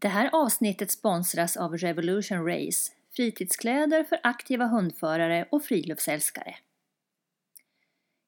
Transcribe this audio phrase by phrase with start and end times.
[0.00, 6.56] Det här avsnittet sponsras av Revolution Race, fritidskläder för aktiva hundförare och friluftsälskare.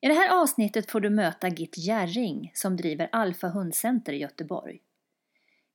[0.00, 4.80] I det här avsnittet får du möta Git Järring som driver Alfa Hundcenter i Göteborg.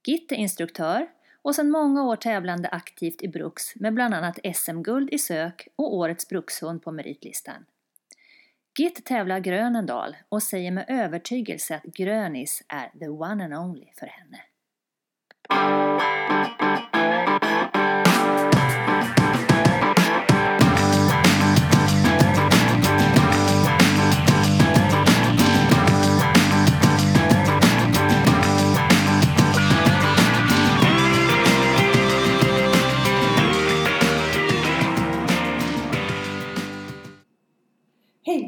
[0.07, 1.07] Git är instruktör
[1.41, 5.95] och sedan många år tävlande aktivt i Bruks med bland annat SM-guld i sök och
[5.95, 7.65] Årets Brukshund på meritlistan.
[8.79, 14.07] Git tävlar Grönendal och säger med övertygelse att Grönis är the one and only för
[14.07, 14.41] henne.
[15.49, 15.57] Hej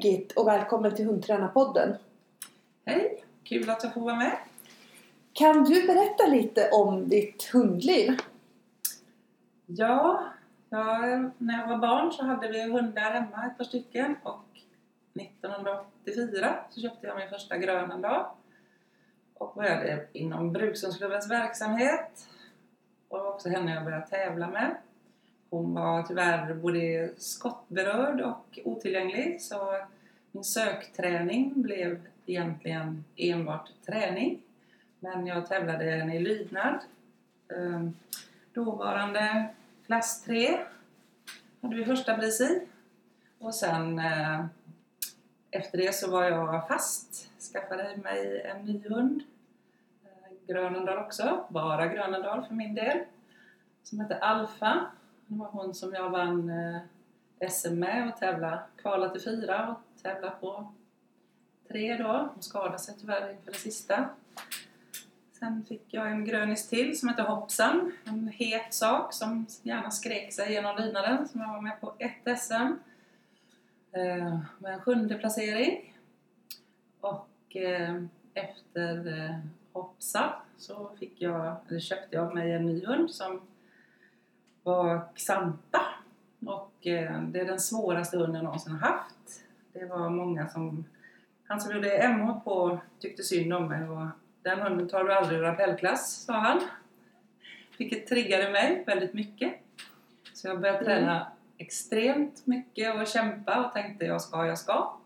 [0.03, 1.95] Git och välkommen till Hundtränarpodden.
[2.85, 3.23] Hej!
[3.43, 4.37] Kul att jag får vara med.
[5.39, 8.17] Kan du berätta lite om ditt hundliv?
[9.65, 10.23] Ja,
[10.69, 14.15] jag, när jag var barn så hade vi hundar hemma, ett par stycken.
[14.23, 14.45] Och
[15.13, 18.25] 1984 så köpte jag min första Grönendal.
[19.33, 22.27] Och började inom Brukshundsklubbens verksamhet.
[23.07, 24.75] Och det var också henne jag började tävla med.
[25.49, 29.77] Hon var tyvärr både skottberörd och otillgänglig så
[30.31, 34.41] min sökträning blev egentligen enbart träning.
[34.99, 36.79] Men jag tävlade henne i lydnad.
[37.55, 37.93] Ehm,
[38.53, 39.47] dåvarande
[39.85, 40.59] klass 3
[41.61, 42.67] hade vi första pris i.
[43.39, 44.45] Och sen eh,
[45.51, 47.31] efter det så var jag fast.
[47.53, 49.23] Skaffade mig en ny hund.
[50.03, 51.45] Eh, Grönendal också.
[51.49, 52.99] Bara Grönendal för min del.
[53.83, 54.85] Som hette Alfa.
[55.27, 60.01] Det var hon som jag vann eh, SM med och tävla, kvala till fyra och
[60.03, 60.73] tävla på
[61.67, 62.29] tre då.
[62.33, 64.09] Hon skadade sig tyvärr inför det sista.
[65.39, 67.91] Sen fick jag en grönis till som hette Hoppsan.
[68.05, 72.39] En het sak som gärna skrek sig genom lydnaden som jag var med på ett
[72.39, 72.53] SM.
[73.91, 75.95] Eh, med en sjunde placering.
[76.99, 79.35] Och eh, efter eh,
[79.73, 83.41] Hoppsan så fick jag, eller köpte jag mig en ny hund som
[84.63, 85.81] var Xanta.
[86.45, 89.43] Och eh, det är den svåraste hunden jag någonsin har haft.
[89.73, 90.85] Det var många som...
[91.43, 94.07] Han som gjorde MH på tyckte synd om mig och
[94.43, 96.61] den hunden tar du aldrig ur appellklass, sa han.
[97.77, 99.53] Vilket triggade mig väldigt mycket.
[100.33, 101.27] Så jag började träna mm.
[101.57, 104.97] extremt mycket och kämpa och tänkte jag ska, jag ska.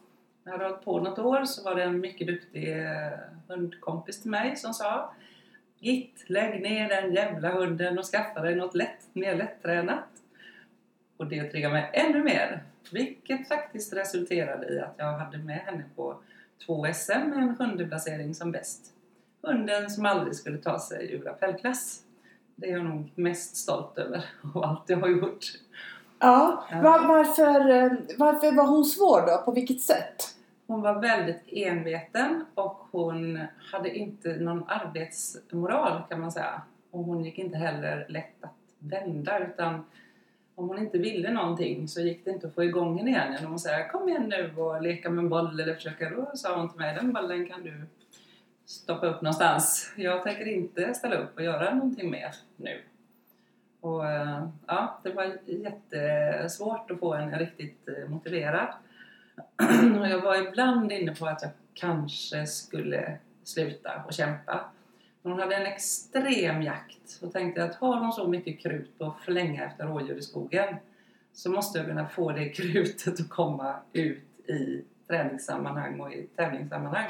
[0.43, 3.11] När jag hade hållit på något år så var det en mycket duktig eh,
[3.47, 5.13] hundkompis till mig som sa
[5.79, 10.09] Gitt, lägg ner den jävla hunden och skaffa dig något lätt, mer lättränat.
[11.17, 12.63] Och det triggade mig ännu mer.
[12.91, 16.19] Vilket faktiskt resulterade i att jag hade med henne på
[16.65, 18.93] två SM med en sjunde placering som bäst.
[19.43, 22.03] Hunden som aldrig skulle ta sig ur appellklass.
[22.55, 25.45] Det är jag nog mest stolt över av allt jag har gjort.
[26.19, 29.41] Ja, var, varför, eh, varför var hon svår då?
[29.45, 30.35] På vilket sätt?
[30.67, 33.39] Hon var väldigt enveten och hon
[33.71, 36.61] hade inte någon arbetsmoral kan man säga.
[36.91, 39.85] Och hon gick inte heller lätt att vända utan
[40.55, 43.35] om hon inte ville någonting så gick det inte att få igång henne igen.
[43.39, 46.59] Om hon säger kom igen nu och leka med en boll eller försöka då sa
[46.59, 47.85] hon till mig den bollen kan du
[48.73, 49.93] stoppa upp någonstans.
[49.95, 52.81] Jag tänker inte ställa upp och göra någonting mer nu.
[53.81, 58.67] Och eh, ja, det var jättesvårt att få henne riktigt eh, motiverad.
[59.99, 64.65] Och jag var ibland inne på att jag kanske skulle sluta och kämpa.
[65.21, 69.05] Men hon hade en extrem jakt och tänkte att har hon så mycket krut på
[69.05, 70.75] att flänga efter rådjur i skogen
[71.33, 77.07] så måste jag kunna få det krutet att komma ut i träningssammanhang och i tävlingssammanhang.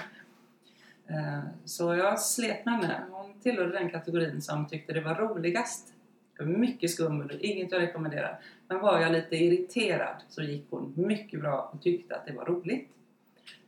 [1.14, 3.04] Eh, så jag slet med henne.
[3.12, 5.94] Hon tillhörde den kategorin som tyckte det var roligast.
[6.40, 8.40] Mycket skummel, inget jag rekommenderar.
[8.68, 12.46] Men var jag lite irriterad så gick hon mycket bra och tyckte att det var
[12.46, 12.90] roligt.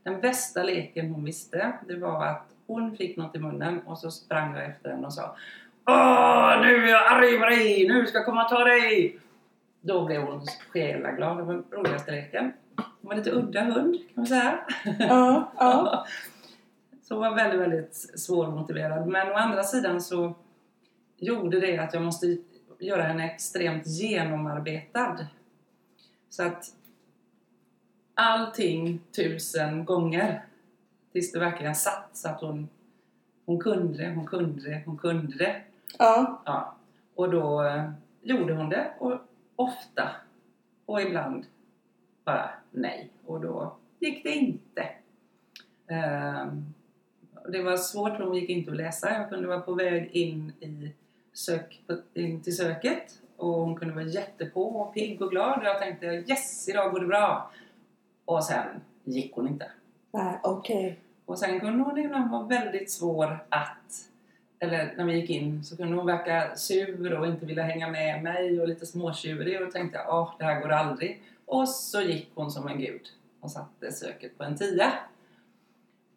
[0.03, 4.11] Den bästa leken hon visste, det var att hon fick något i munnen och så
[4.11, 5.35] sprang jag efter henne och sa
[5.87, 7.87] Åh, nu är jag arg på dig!
[7.87, 9.19] Nu ska jag komma och ta dig!
[9.81, 11.37] Då blev hon själaglad.
[11.37, 12.53] Det var den roligaste leken.
[12.75, 14.59] Hon var lite udda hund kan man säga.
[14.99, 16.05] Ja, ja.
[17.07, 19.07] Så var väldigt, väldigt svårmotiverad.
[19.07, 20.33] Men å andra sidan så
[21.17, 22.37] gjorde det att jag måste
[22.79, 25.25] göra henne extremt genomarbetad.
[26.29, 26.65] Så att
[28.13, 30.45] allting tusen gånger
[31.11, 32.69] tills det verkligen satt så att hon,
[33.45, 35.61] hon kunde det, hon kunde det, hon kunde det.
[35.99, 36.41] Ja.
[36.45, 36.75] ja.
[37.15, 37.89] Och då eh,
[38.21, 39.19] gjorde hon det och
[39.55, 40.11] ofta
[40.85, 41.45] och ibland
[42.23, 44.89] bara nej och då gick det inte.
[45.87, 46.74] Um,
[47.51, 49.13] det var svårt för hon gick inte att läsa.
[49.13, 50.91] Jag kunde vara på väg in i
[51.33, 51.81] sök
[52.13, 56.05] in till söket och hon kunde vara jättepå och pigg och glad och jag tänkte
[56.05, 57.51] yes, idag går det bra.
[58.25, 58.67] Och sen
[59.03, 59.71] gick hon inte.
[60.11, 60.99] Nej, okej.
[61.25, 64.09] Och sen kunde hon ibland vara väldigt svår att,
[64.59, 68.23] eller när vi gick in så kunde hon verka sur och inte vilja hänga med
[68.23, 71.21] mig och lite småtjurig och då tänkte jag åh, det här går aldrig.
[71.45, 73.01] Och så gick hon som en gud
[73.39, 74.93] och satte söket på en tia.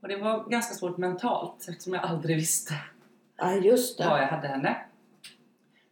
[0.01, 2.75] Och det var ganska svårt mentalt eftersom jag aldrig visste
[3.37, 4.23] Ja, just var det.
[4.23, 4.77] jag hade henne.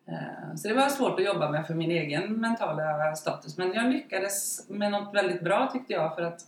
[0.07, 3.59] Eh, Så det var svårt att jobba med för min egen mentala status.
[3.59, 6.15] Men jag lyckades med något väldigt bra tyckte jag.
[6.15, 6.41] För att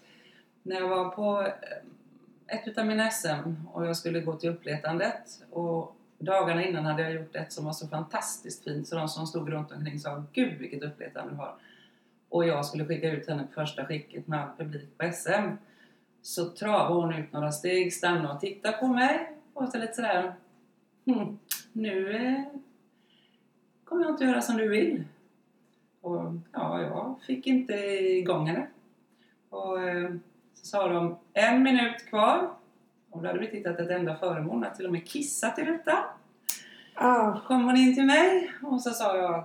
[0.63, 5.23] när jag var på eh, ett utav mina SM och jag skulle gå till uppletandet
[5.51, 9.27] och dagarna innan hade jag gjort ett som var så fantastiskt fint så de som
[9.27, 11.55] stod runt omkring sa Gud vilket uppletande du har.
[12.29, 15.49] Och jag skulle skicka ut henne på första skicket med all publik på SM.
[16.29, 20.35] Så travade hon ut några steg, stannade och tittade på mig och så lite sådär
[21.07, 21.39] hmm,
[21.73, 22.43] nu eh,
[23.85, 25.05] kommer jag inte göra som du vill.
[26.01, 28.67] Och ja, jag fick inte igång henne.
[29.49, 30.11] Och eh,
[30.55, 32.51] så sa de en minut kvar.
[33.11, 36.05] Och då hade vi tittat ett enda föremål, till och med kissat i rutan.
[37.35, 39.45] Då kom hon in till mig och så sa jag,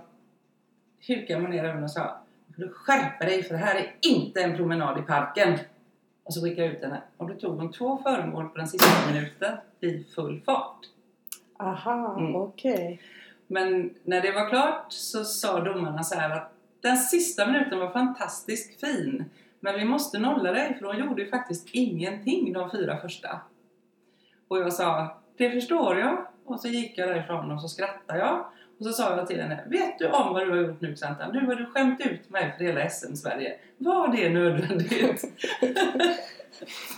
[1.06, 2.16] hukade mig ner över och sa
[2.46, 5.58] "Nu får du skärpa dig för det här är inte en promenad i parken.
[6.24, 7.02] Och så skickade jag ut henne.
[7.16, 10.78] Och då tog hon två föremål på den sista minuten i full fart.
[11.58, 12.36] aha, Mm.
[12.36, 13.00] okej.
[13.46, 17.90] Men när det var klart så sa domarna så här att den sista minuten var
[17.90, 19.24] fantastiskt fin.
[19.60, 23.40] Men vi måste nolla dig för hon gjorde ju faktiskt ingenting de fyra första.
[24.48, 26.26] Och jag sa, det förstår jag.
[26.44, 28.44] Och så gick jag därifrån och så skrattade jag.
[28.78, 31.32] Och så sa jag till henne, vet du om vad du har gjort nu Xantan?
[31.32, 33.54] Nu har du skämt ut mig för hela SM-Sverige.
[33.78, 35.24] Var det nödvändigt?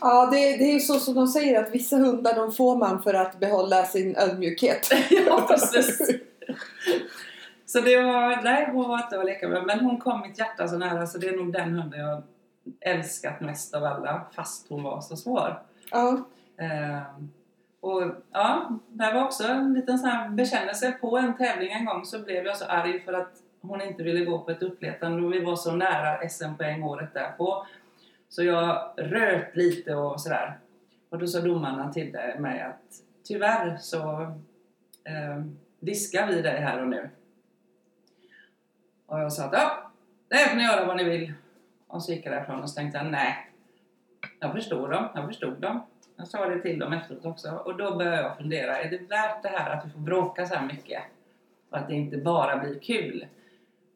[0.00, 3.02] Ja, det, det är ju så som de säger att vissa hundar de får man
[3.02, 4.90] för att behålla sin ödmjukhet.
[5.26, 6.10] ja, precis.
[7.66, 9.66] Så det var, nej hon var inte att leka med.
[9.66, 12.22] Men hon kom mitt hjärta så nära så det är nog den hunden jag
[12.80, 14.26] älskat mest av alla.
[14.34, 15.62] Fast hon var så svår.
[15.90, 16.24] Ja,
[16.58, 17.30] Ehm,
[17.80, 18.02] och
[18.32, 20.92] ja, det var också en liten sån här bekännelse.
[21.00, 24.24] På en tävling en gång så blev jag så arg för att hon inte ville
[24.24, 27.66] gå på ett uppletande och vi var så nära SM-poäng året därpå.
[28.28, 30.58] Så jag röt lite och sådär.
[31.08, 34.20] Och då sa domarna till mig att tyvärr så
[35.04, 35.44] eh,
[35.80, 37.10] diskar vi dig här och nu.
[39.06, 39.90] Och jag sa att ja,
[40.28, 41.32] det får ni göra vad ni vill.
[41.86, 43.50] Och så gick jag därifrån och så tänkte jag nej,
[44.40, 45.80] jag förstår dem, jag förstod dem.
[46.16, 49.42] Jag sa det till dem efteråt också och då började jag fundera, är det värt
[49.42, 51.02] det här att vi får bråka så här mycket?
[51.70, 53.26] Och att det inte bara blir kul?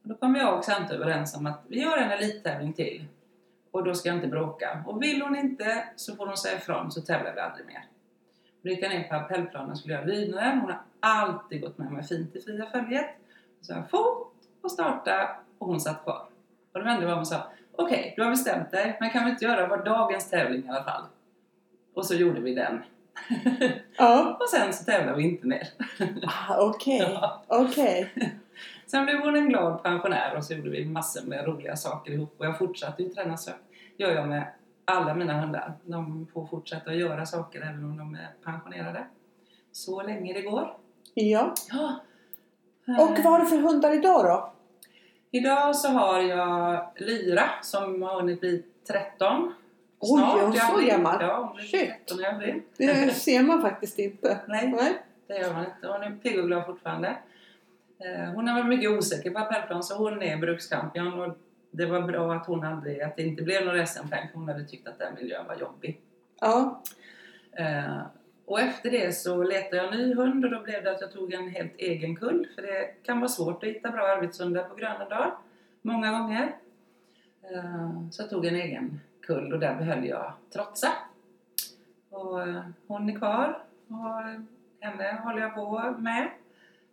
[0.02, 3.04] Och då kom jag och Santa överens om att vi gör en elittävling till
[3.70, 4.84] och då ska jag inte bråka.
[4.86, 7.84] Och vill hon inte så får hon säga ifrån så tävlar vi aldrig mer.
[8.62, 10.58] Då gick jag ner på appellplanen och skulle göra lydnaden.
[10.58, 13.10] Hon har alltid gått med mig fint i fria följet.
[13.60, 16.26] Så jag fot och starta och hon satt kvar.
[16.72, 19.24] Och då vände jag mig om och sa Okej, du har bestämt dig, men kan
[19.24, 21.02] vi inte göra var dagens tävling i alla fall?
[21.94, 22.82] Och så gjorde vi den.
[23.96, 24.38] ja.
[24.40, 25.68] och sen så tävlade vi inte mer.
[26.22, 26.98] Ah, okej.
[27.14, 27.42] Ja.
[27.48, 28.12] Okej.
[28.86, 32.34] Sen blev hon en glad pensionär och så gjorde vi massor med roliga saker ihop.
[32.38, 33.50] Och jag fortsatte ju träna så
[33.96, 34.46] gör jag med
[34.84, 35.72] alla mina hundar.
[35.84, 39.04] De får fortsätta att göra saker även om de är pensionerade.
[39.72, 40.76] Så länge det går.
[41.14, 41.54] Ja.
[41.70, 42.00] Ja.
[42.86, 44.52] Och vad har du för hundar idag då?
[45.30, 49.54] Idag så har jag Lyra som har hunnit bli 13.
[50.00, 51.16] Oj, är hon så gammal?
[51.20, 51.90] Ja, hon blir Shit.
[52.08, 52.62] 13 i april.
[52.76, 54.38] Det ser man faktiskt inte.
[54.48, 54.98] Nej, Nej.
[55.26, 55.86] det gör man inte.
[55.88, 57.08] Hon är pigg och glad fortfarande.
[57.98, 61.36] Eh, Hon har varit mycket osäker på appellplan så hon är brukskampion och
[61.70, 64.64] det var bra att hon aldrig, att det inte blev någon SM-poäng för hon hade
[64.64, 66.00] tyckt att den miljön var jobbig.
[66.40, 66.82] Ja.
[67.52, 68.00] Eh,
[68.44, 71.32] Och efter det så letade jag ny hund och då blev det att jag tog
[71.32, 75.30] en helt egen kull för det kan vara svårt att hitta bra arbetshundar på Grönendal
[75.82, 76.52] många gånger.
[77.54, 80.88] Eh, Så jag tog en egen kull och där behöll jag Trotsa.
[82.10, 84.22] Och eh, hon är kvar och
[84.80, 86.30] henne håller jag på med.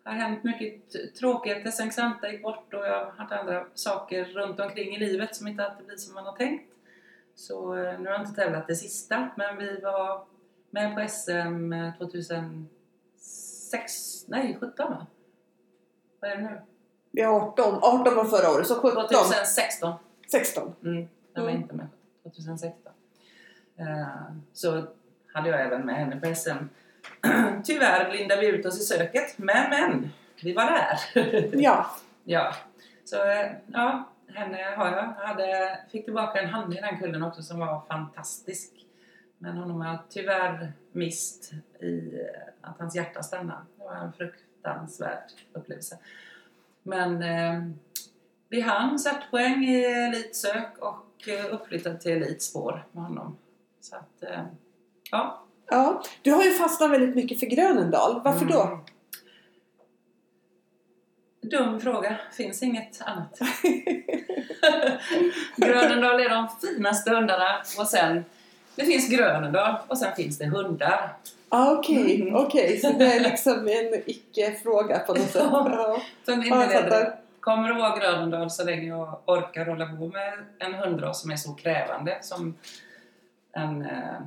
[0.03, 3.65] Det har hänt mycket t- tråkigheter sen Xanta gick bort och jag har haft andra
[3.74, 6.74] saker runt omkring i livet som inte alltid blir som man har tänkt.
[7.36, 10.25] Så eh, nu har jag inte tävlat det sista men vi var
[10.69, 11.74] med på SM
[13.19, 15.05] 2006, nej 17 va?
[16.19, 16.62] Vad är det nu?
[17.12, 17.79] Vi är 18.
[17.81, 18.91] 18 var förra året, så 17.
[19.07, 19.93] 2016.
[20.31, 20.74] 16.
[20.84, 21.62] Mm, jag var Mm.
[21.62, 21.88] inte med
[22.38, 22.94] 2016.
[23.77, 24.08] Eh,
[24.53, 24.88] så
[25.34, 26.65] hade jag även med henne på SM.
[27.63, 30.10] Tyvärr blindade vi ut oss i söket, men men,
[30.44, 31.00] vi var där.
[31.62, 31.91] Ja.
[32.24, 32.53] ja,
[33.06, 35.13] så eh, ja, henne har jag.
[35.20, 38.74] jag hade, fick tillbaka en hand i den kullen också som var fantastisk.
[39.38, 43.62] Men honom har jag tyvärr mist i eh, att hans hjärta stannade.
[43.77, 45.98] Det var en fruktansvärd upplevelse.
[46.84, 47.24] Men
[48.49, 53.37] vi hann certpoäng i elitsök och eh, uppflyttad till elitspår med honom.
[53.81, 54.39] Så att, eh,
[55.11, 55.43] ja.
[55.69, 58.21] Ja, du har ju fastnat väldigt mycket för Grönendal.
[58.23, 58.61] Varför då?
[58.61, 58.77] Mm.
[61.41, 62.17] Dum fråga.
[62.37, 63.39] Finns inget annat.
[65.57, 68.25] Grönendal är de finaste hundarna och sen
[68.75, 71.13] det finns Grönendal och sen finns det hundar.
[71.49, 72.35] Ah, Okej, Mm.
[72.35, 72.79] okej.
[72.79, 75.43] Så det är liksom en icke-fråga på något sätt.
[75.51, 76.65] Ja, För min Ja,
[77.47, 81.35] kommer att vara Grönendal så länge jag orkar hålla på med en hundras som är
[81.35, 82.55] så krävande som
[83.51, 84.21] en eh,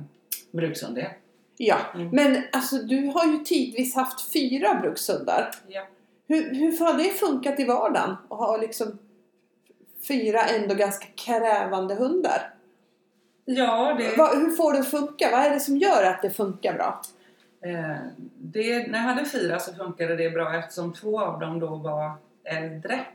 [0.51, 1.17] brukshund är.
[1.57, 1.77] ja.
[1.95, 2.09] Mm.
[2.09, 5.51] men alltså du har ju tidvis haft fyra brukshundar.
[5.67, 5.87] Ja.
[6.27, 8.15] Hur, hur har det funkat i vardagen?
[8.29, 8.97] Att ha liksom
[10.07, 12.53] fyra ändå ganska krävande hundar.
[13.45, 15.29] Ja, det, Vad- hur får det att funka?
[15.31, 17.01] Vad är det som gör att det funkar bra?
[17.65, 17.95] eh,
[18.37, 22.11] det, när jag hade fyra så funkade det bra eftersom två av dem då var
[22.43, 23.05] äldre.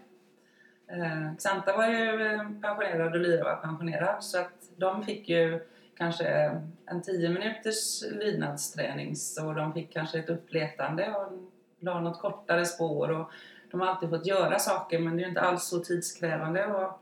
[0.88, 5.60] Eh, Xanta var ju eh, pensionerad och Lyra var pensionerad så att de fick ju
[5.96, 6.26] kanske
[6.86, 11.32] en 10 minuters lydnadsträning så de fick kanske ett uppletande och
[11.80, 13.30] la något kortare spår och
[13.70, 17.00] de har alltid fått göra saker men det är ju inte alls så tidskrävande att,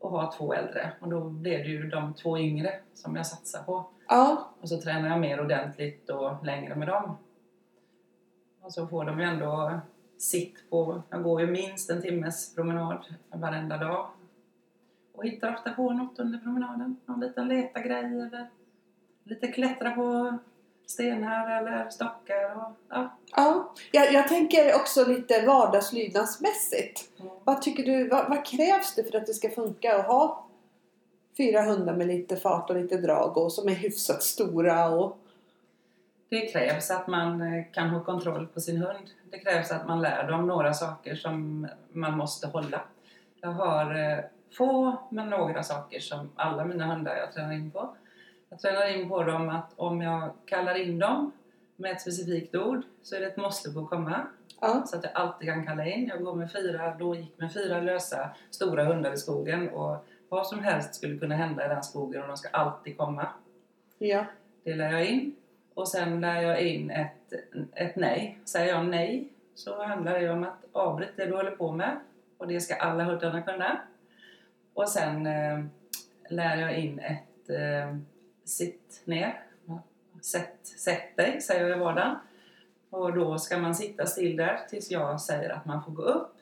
[0.00, 3.62] att ha två äldre och då blev det ju de två yngre som jag satsar
[3.62, 3.90] på.
[4.08, 7.16] Ja, Och så tränar jag mer ordentligt och längre med dem.
[8.62, 9.80] Och så får de ju ändå
[10.18, 14.08] sitt på, jag går ju minst en timmes promenad varenda dag.
[15.12, 16.96] Och hittar ofta på något under promenaden.
[17.06, 18.50] Någon liten leta grej eller
[19.24, 20.38] lite klättra på
[20.86, 22.56] stenar eller stockar.
[22.56, 23.18] Och, ja.
[23.36, 23.72] ja.
[23.92, 27.10] Jag, jag tänker också lite vardagslydnadsmässigt.
[27.44, 30.46] Vad tycker du, vad, vad krävs det för att det ska funka att ha
[31.36, 35.18] fyra hundar med lite fart och lite drag och som är hyfsat stora och
[36.28, 39.10] Det krävs att man eh, kan ha kontroll på sin hund.
[39.30, 42.80] Det krävs att man lär dem några saker som man måste hålla.
[43.40, 44.18] Jag har eh,
[44.56, 47.96] få men några saker som alla mina hundar jag tränar in på.
[48.48, 51.32] Jag tränar in på dem att om jag kallar in dem
[51.76, 54.26] med ett specifikt ord så är det ett måste få komma.
[54.60, 56.06] ja, Så att jag alltid kan kalla in.
[56.06, 60.46] Jag går med fyra, då gick med fyra lösa stora hundar i skogen och vad
[60.46, 63.26] som helst skulle kunna hända i den skogen och de ska alltid komma.
[63.98, 64.24] ja,
[64.64, 65.36] Det lär jag in.
[65.76, 67.32] Och sen lär jag in ett,
[67.72, 68.38] ett nej.
[68.44, 72.00] Säger jag nej så handlar det om att avbryta det du håller på med.
[72.38, 73.80] Och det ska alla hundarna kunna.
[74.74, 75.64] Och sen eh,
[76.28, 77.96] lär jag in ett eh,
[78.44, 79.42] sitt ner.
[80.22, 82.16] Sätt, sätt dig, säger jag i vardagen.
[82.90, 86.34] Och då ska man sitta still där tills jag säger att man får gå upp.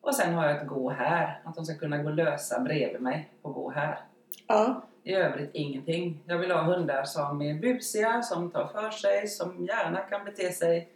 [0.00, 1.40] Och sen har jag ett gå här.
[1.44, 4.00] Att de ska kunna gå lösa bredvid mig och gå här.
[4.46, 6.18] ja, i övrigt ingenting.
[6.26, 10.52] Jag vill ha hundar som är busiga, som tar för sig, som gärna kan bete
[10.52, 10.88] sig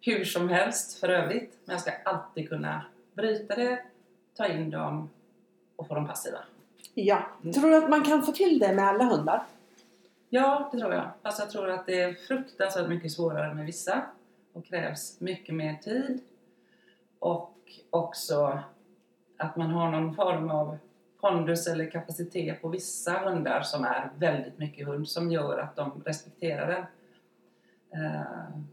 [0.00, 1.58] hur som helst för övrigt.
[1.64, 3.82] Men jag ska alltid kunna bryta det,
[4.36, 5.10] ta in dem
[5.76, 6.38] och få dem passiva.
[6.94, 7.22] ja.
[7.42, 7.52] Mm.
[7.52, 9.46] Tror du att man kan få till det med alla hundar?
[10.28, 11.10] Ja, det tror jag.
[11.22, 14.02] Fast jag tror att det är fruktansvärt mycket svårare med vissa
[14.52, 16.20] och krävs mycket mer tid.
[17.18, 17.54] Och
[17.90, 18.60] också
[19.36, 20.78] att man har någon form av
[21.22, 26.02] pondus eller kapacitet på vissa hundar som är väldigt mycket hund som gör att de
[26.06, 26.84] respekterar den.
[28.04, 28.22] Eh,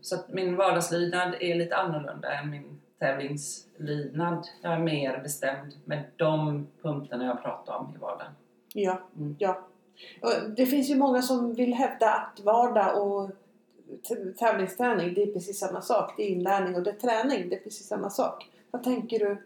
[0.01, 4.48] Så att min vardagslydnad är lite annorlunda än min tävlingslydnad.
[4.62, 8.32] Jag är mer bestämd med de punkterna jag pratar om i vardagen.
[8.74, 9.36] Ja, Mm.
[9.39, 9.65] ja.
[10.58, 13.29] Det finns ju många som vill hävda att vardag och
[14.39, 16.13] tävlingsträning det är precis samma sak.
[16.18, 17.50] Det är inlärning och det är träning.
[17.50, 18.50] Det är precis samma sak.
[18.72, 19.38] Vad tänker du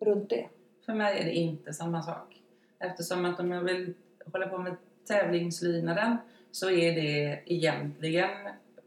[0.00, 0.46] runt det?
[0.86, 2.35] För mig är det inte samma sak.
[2.78, 3.94] Eftersom att om jag vill
[4.32, 4.76] hålla på med
[5.08, 6.16] tävlingslydnaden
[6.50, 8.30] så är det egentligen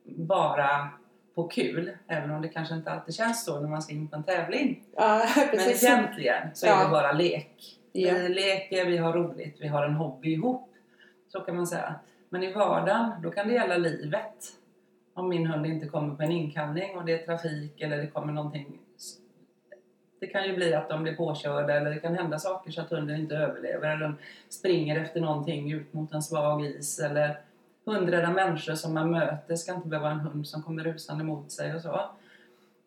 [0.06, 0.90] bara
[1.36, 1.92] på kul.
[2.08, 4.84] Även om det kanske inte alltid känns så när man ska in på en tävling.
[4.96, 6.84] Ja, Men egentligen så är Ja.
[6.84, 7.80] det bara lek.
[7.92, 8.14] Ja.
[8.14, 10.74] Vi leker, vi har roligt, vi har en hobby ihop.
[11.28, 11.96] Så kan man säga.
[12.30, 14.36] Men i vardagen, då kan det gälla livet.
[15.14, 18.34] Om min hund inte kommer på en inkallning och det är trafik eller det kommer
[18.34, 18.80] någonting.
[20.20, 22.90] Det kan ju bli att de blir påkörda eller det kan hända saker så att
[22.90, 23.90] hunden inte överlever.
[23.90, 24.18] Eller de
[24.50, 27.00] springer efter någonting ut mot en svag is.
[27.00, 27.42] Eller
[27.86, 31.76] hundrädda människor som man möter ska inte behöva en hund som kommer rusande mot sig
[31.76, 31.96] och så.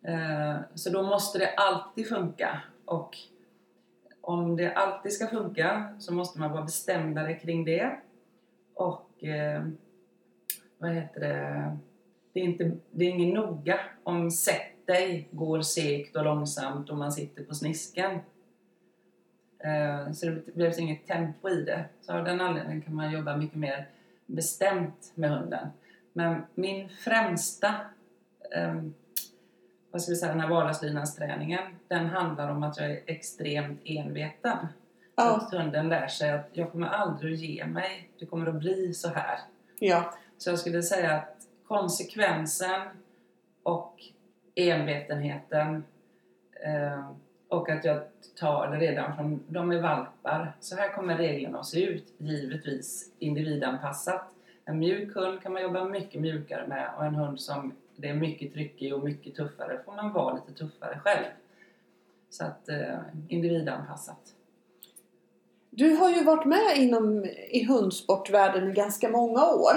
[0.08, 2.60] Eh, så då måste det alltid funka.
[2.84, 3.16] Och
[4.20, 7.96] om det alltid ska funka så måste man vara bestämdare kring det.
[8.74, 9.64] Och eh,
[10.78, 11.78] vad heter det?
[12.32, 16.96] Det är, inte, det är ingen noga om sätt dig går segt och långsamt och
[16.96, 18.10] man sitter på snisken.
[19.64, 21.84] Eh, så det behövs inget tempo i det.
[22.00, 23.88] Så av den anledningen kan man jobba mycket mer
[24.26, 25.68] bestämt med hunden.
[26.12, 27.74] Men min främsta
[28.54, 28.74] eh,
[29.92, 34.58] vad ska vi säga, den här vardagslydnadsträningen, den handlar om att jag är extremt enveten.
[35.14, 38.54] Så att hunden lär sig att jag kommer aldrig att ge mig, det kommer att
[38.54, 39.38] bli så här.
[39.78, 40.14] Ja.
[40.38, 41.36] Så jag skulle säga att
[41.68, 42.80] konsekvensen
[43.62, 44.02] och
[44.54, 45.84] envetenheten
[46.64, 47.10] eh,
[47.48, 48.02] och att jag
[48.38, 50.56] tar det redan från de är valpar.
[50.60, 54.24] Så här kommer reglerna att se ut, givetvis individanpassat.
[54.64, 58.14] En mjuk hund kan man jobba mycket mjukare med och en hund som det är
[58.14, 61.24] mycket tryck i och mycket tuffare får man vara lite tuffare själv.
[62.30, 64.34] Så att eh, individanpassat.
[65.70, 69.72] Du har ju varit med inom, i hundsportvärlden i ganska många år.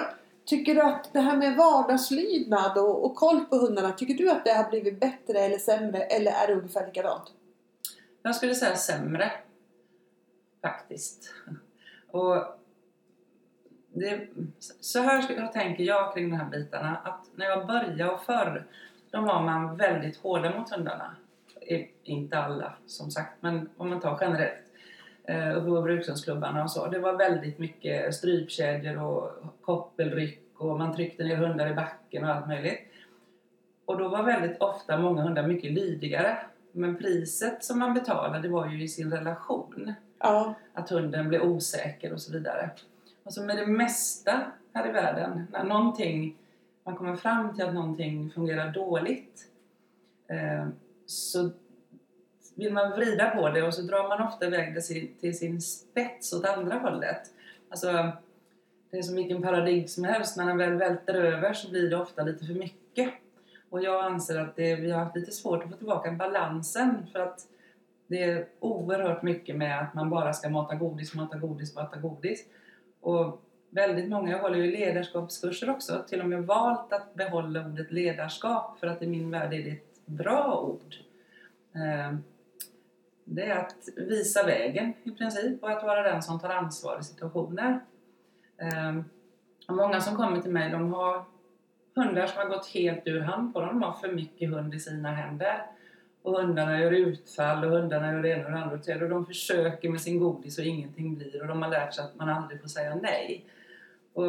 [0.46, 4.46] Tycker du att det här med vardagslydnad och, och koll på hundarna, tycker du att
[4.46, 7.34] det har blivit bättre eller sämre eller är det ungefär likadant?
[8.22, 9.32] Jag skulle säga sämre.
[10.62, 11.34] Faktiskt.
[12.12, 12.44] Och
[13.94, 14.28] det,
[14.80, 16.98] så här jag tänker jag kring de här bitarna.
[17.04, 18.68] Att när jag började och förr,
[19.12, 21.16] då var man väldigt hårda mot hundarna.
[22.04, 24.65] Inte alla som sagt, men om man tar generellt.
[25.28, 26.88] Eh, Uppe på brukshundsklubbarna och så.
[26.88, 32.30] Det var väldigt mycket strypkedjor och koppelryck och man tryckte ner hundar i backen och
[32.30, 32.80] allt möjligt.
[33.86, 36.38] Och då var väldigt ofta många hundar mycket lydigare.
[36.72, 39.94] Men priset som man betalade var ju i sin relation.
[40.20, 40.54] Ja.
[40.74, 42.70] Att hunden blev osäker och så vidare.
[43.24, 44.42] Och så med det mesta
[44.74, 46.38] här i världen, när någonting,
[46.84, 49.48] man kommer fram till att någonting fungerar dåligt
[50.28, 50.68] eh,
[51.06, 51.52] så
[52.56, 54.82] vill man vrida på det och så drar man ofta iväg det
[55.20, 57.22] till sin spets åt andra hållet.
[57.70, 58.12] Alltså,
[58.92, 61.98] det är som vilken paradigm som helst, när den väl välter över så blir det
[61.98, 63.14] ofta lite för mycket.
[63.70, 67.20] Och jag anser att det, vi har haft lite svårt att få tillbaka balansen för
[67.20, 67.40] att
[68.08, 72.46] det är oerhört mycket med att man bara ska mata godis, mata godis, mata godis.
[73.02, 77.92] Och väldigt många, jag håller ju ledarskapskurser också, till och med valt att behålla ordet
[77.92, 80.96] ledarskap för att i min värld är det ett bra ord.
[81.76, 82.24] Ehm,
[83.28, 87.04] det är att visa vägen i princip och att vara den som tar ansvar i
[87.04, 87.80] situationer.
[88.58, 89.04] Ehm,
[89.68, 91.26] och många som kommer till mig, de har
[91.96, 93.70] hundar som har gått helt ur hand på dem.
[93.70, 95.66] De har för mycket hund i sina händer.
[96.22, 99.04] Och hundarna gör utfall och hundarna gör det ena och det andra och tredje.
[99.04, 101.42] Och de försöker med sin godis och ingenting blir.
[101.42, 103.46] Och de har lärt sig att man aldrig får säga nej.
[104.14, 104.26] Och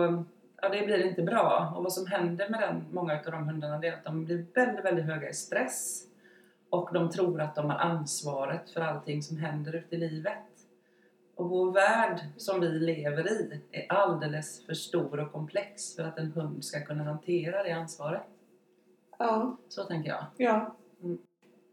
[0.63, 1.73] ja, det blir inte bra.
[1.77, 4.47] Och vad som händer med den, många av de hundarna det är att de blir
[4.55, 6.07] väldigt, väldigt höga i stress.
[6.71, 10.39] Och de tror att de har ansvaret för allting som händer ute i livet.
[11.35, 16.19] Och vår värld som vi lever i är alldeles för stor och komplex för att
[16.19, 18.23] en hund ska kunna hantera det ansvaret.
[19.19, 19.57] Ja.
[19.69, 20.25] Så tänker jag.
[20.37, 20.77] ja.
[21.03, 21.19] Mm.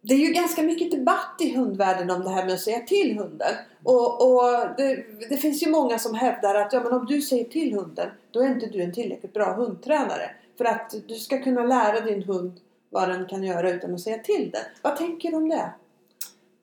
[0.01, 3.17] Det är ju ganska mycket debatt i hundvärlden om det här med att säga till
[3.17, 3.53] hunden.
[3.83, 7.43] Och, och det, det finns ju många som hävdar att ja, men om du säger
[7.43, 10.31] till hunden, då är inte du en tillräckligt bra hundtränare.
[10.57, 12.59] För att du ska kunna lära din hund
[12.93, 14.61] vad den kan göra utan att säga till den.
[14.81, 15.73] Vad tänker du om det?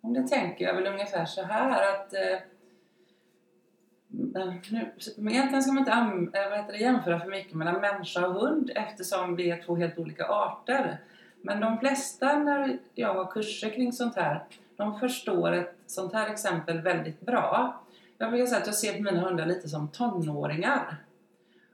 [0.01, 2.39] Om det tänker jag väl ungefär så här att eh,
[4.71, 7.81] nu, men egentligen ska man inte am, eh, vad heter det, jämföra för mycket mellan
[7.81, 11.01] människa och hund eftersom vi är två helt olika arter.
[11.43, 14.45] Men de flesta när jag har kurser kring sånt här,
[14.77, 17.81] de förstår ett sånt här exempel väldigt bra.
[18.19, 20.97] Jag brukar säga att jag ser på mina hundar lite som tonåringar.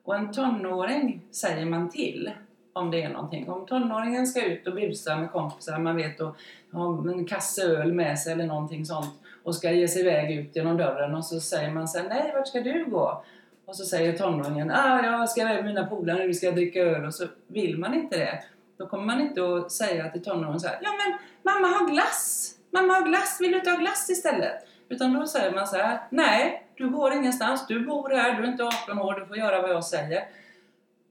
[0.03, 2.31] Och en tonåring säger man till
[2.77, 3.49] om det är någonting.
[3.51, 6.37] Om tonåringen ska ut och busa med kompisar, man vet, och
[6.73, 10.57] har en kasse öl med sig eller någonting sånt och ska ge sig iväg ut
[10.57, 13.25] genom dörren och så säger man så här, nej vart ska du gå?
[13.67, 16.81] Och så säger tonåringen, ah, jag ska iväg med mina polare nu, vi ska dricka
[16.81, 18.43] öl och så vill man inte det.
[18.79, 21.19] Då kommer man inte att säga till tonåringen så här, ja men
[21.55, 22.53] mamma har glass!
[22.71, 24.67] Mamma har glass, vill du inte ha glass istället?
[24.89, 28.47] Utan då säger man så här, nej du går ingenstans, du bor här, du är
[28.47, 30.25] inte 18 år, du får göra vad jag säger.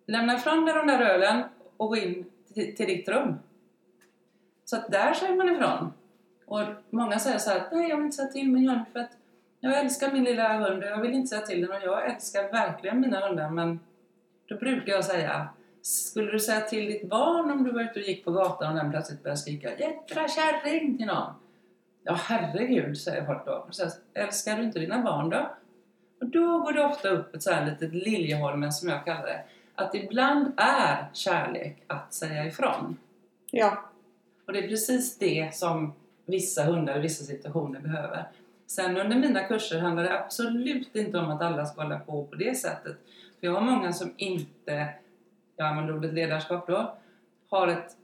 [0.08, 1.44] Lämna ifrån dig den där ölen
[1.78, 3.40] och gå in till, till ditt rum.
[4.66, 5.94] Så att där säger man ifrån.
[6.46, 9.00] Och många säger så här, att, nej jag vill inte säga till min hund för
[9.00, 9.12] att
[9.60, 12.52] jag älskar min lilla hund och jag vill inte säga till den och jag älskar
[12.52, 13.80] verkligen mina hundar men
[14.46, 15.50] då brukar jag säga
[15.82, 18.84] skulle du säga till ditt barn om du var ute och gick på gatan och
[18.84, 21.34] den plötsligt började skrika Jädra kärring till någon?
[22.04, 23.68] Ja herregud, säger folk då.
[23.70, 25.56] Så här, Älskar du inte dina barn då?
[26.22, 29.44] Och då går det ofta upp ett så här litet Liljeholmen som jag kallar det.
[29.76, 32.98] Att ibland är kärlek att säga ifrån.
[33.52, 33.86] Ja.
[34.48, 35.94] Och det är precis det som
[36.26, 38.26] vissa hundar i vissa situationer behöver.
[38.68, 42.36] Sen under mina kurser handlar det absolut inte om att alla ska hålla på på
[42.36, 42.98] det sättet.
[43.40, 44.88] För jag har många som inte,
[45.56, 46.98] jag använder ordet ledarskap då,
[47.50, 47.98] har ett,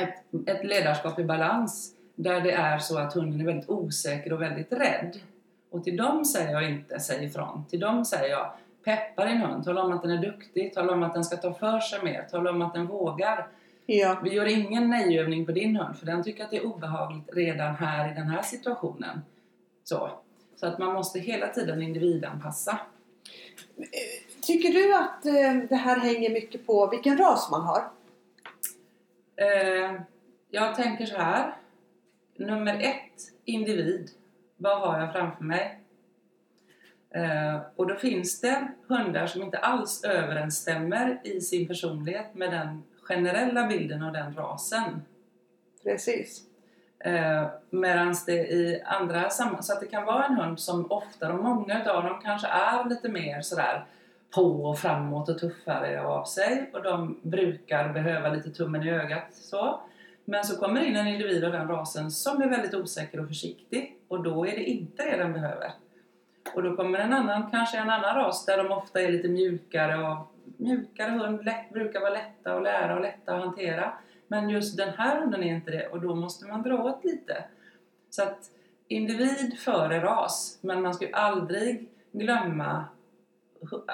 [0.00, 4.42] ett, ett ledarskap i balans där det är så att hunden är väldigt osäker och
[4.42, 5.20] väldigt rädd.
[5.70, 7.64] Och till dem säger jag inte säg ifrån.
[7.70, 8.52] Till dem säger jag
[8.84, 11.54] peppa din hund, tala om att den är duktig, tala om att den ska ta
[11.54, 13.48] för sig mer, tala om att den vågar.
[13.86, 14.20] Ja.
[14.24, 17.74] Vi gör ingen nejövning på din hund för den tycker att det är obehagligt redan
[17.74, 19.20] här i den här situationen.
[19.84, 20.10] Så,
[20.56, 22.78] så att man måste hela tiden individanpassa.
[24.42, 27.90] Tycker du att eh, det här hänger mycket på vilken ras man har?
[29.36, 30.00] Eh,
[30.50, 31.54] jag tänker så här.
[32.36, 34.10] Nummer ett, individ.
[34.56, 35.77] Vad har jag framför mig?
[37.10, 42.82] Eh, och då finns det hundar som inte alls överensstämmer i sin personlighet med den
[43.02, 45.02] generella bilden av den rasen.
[45.82, 46.42] Precis.
[47.00, 51.32] Eh, Medan det i andra sammanhang, så att det kan vara en hund som ofta,
[51.32, 53.84] och många av dem kanske är lite mer sådär
[54.34, 59.34] på och framåt och tuffare av sig och de brukar behöva lite tummen i ögat
[59.34, 59.80] så.
[60.24, 63.96] Men så kommer in en individ av den rasen som är väldigt osäker och försiktig
[64.08, 65.72] och då är det inte det den behöver.
[66.54, 70.08] Och då kommer en annan, kanske en annan ras där de ofta är lite mjukare
[70.08, 73.92] och mjukare hund lätt, brukar vara lätta att lära och lätta att hantera.
[74.28, 77.44] Men just den här hunden är inte det och då måste man dra åt lite.
[78.10, 78.50] Så att
[78.88, 82.84] individ före ras, men man ska ju aldrig glömma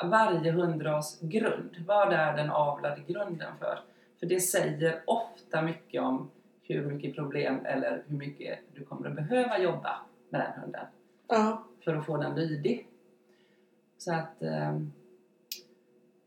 [0.05, 1.77] varje hundras grund.
[1.87, 3.79] Vad är den avlade grunden för?
[4.21, 6.31] För det säger ofta mycket om
[6.63, 9.97] hur mycket problem eller hur mycket du kommer att behöva jobba
[10.31, 10.87] med den hunden
[11.29, 12.89] Ja för att få den lydig.
[13.99, 14.79] Så att eh,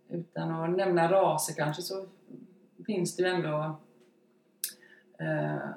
[0.09, 2.05] utan att nämna raser kanske så
[2.85, 3.79] finns det ju ändå
[5.19, 5.69] eh,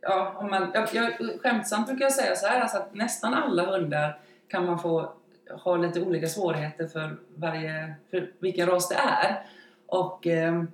[0.00, 3.66] ja, om man, jag, jag, skämtsamt brukar jag säga så här alltså att nästan alla
[3.66, 5.12] hundar kan man få
[5.50, 9.46] ha lite olika svårigheter för, varje, för vilken ras det är.
[9.86, 10.64] Och eh,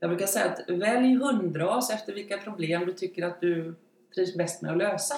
[0.00, 3.74] jag brukar säga att välj hundras efter vilka problem du tycker att du
[4.14, 5.14] trivs bäst med att lösa.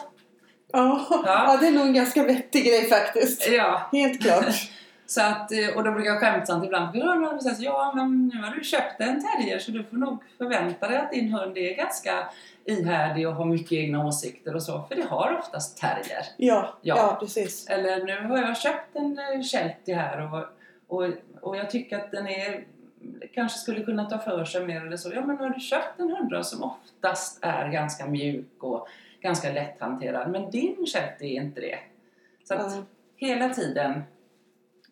[0.73, 1.07] Ja.
[1.11, 1.23] Ja.
[1.27, 3.49] ja, det är nog en ganska vettig grej faktiskt.
[3.49, 4.55] Ja, Helt klart.
[5.07, 8.51] Så att, eh, och då brukar jag skämtsamt ibland någon säger ja men nu har
[8.51, 12.29] du köpt en terrier så du får nog förvänta dig att din hund är ganska
[12.65, 14.83] ihärdig och har mycket egna åsikter och så.
[14.89, 16.27] För det har oftast terrier.
[16.37, 16.97] Ja, ja.
[16.97, 17.17] Ja.
[17.21, 17.67] precis.
[17.67, 20.45] Eller nu har jag köpt en eh, sheltie här och,
[20.97, 22.65] och, och jag tycker att den är
[23.35, 25.13] kanske skulle kunna ta för sig mer eller så.
[25.15, 28.89] Ja men nu har du köpt en hundras som oftast är ganska mjuk och
[29.21, 30.31] ganska lätthanterad.
[30.31, 31.79] Men din sheltie är inte det.
[32.45, 32.83] Så att Ja.
[33.17, 34.03] hela tiden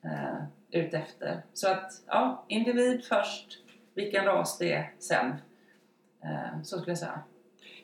[0.04, 1.42] eh, ut efter.
[1.52, 3.58] Så att ja, individ först,
[3.94, 5.26] vilken ras det är sen.
[6.24, 7.20] Eh, så skulle jag säga.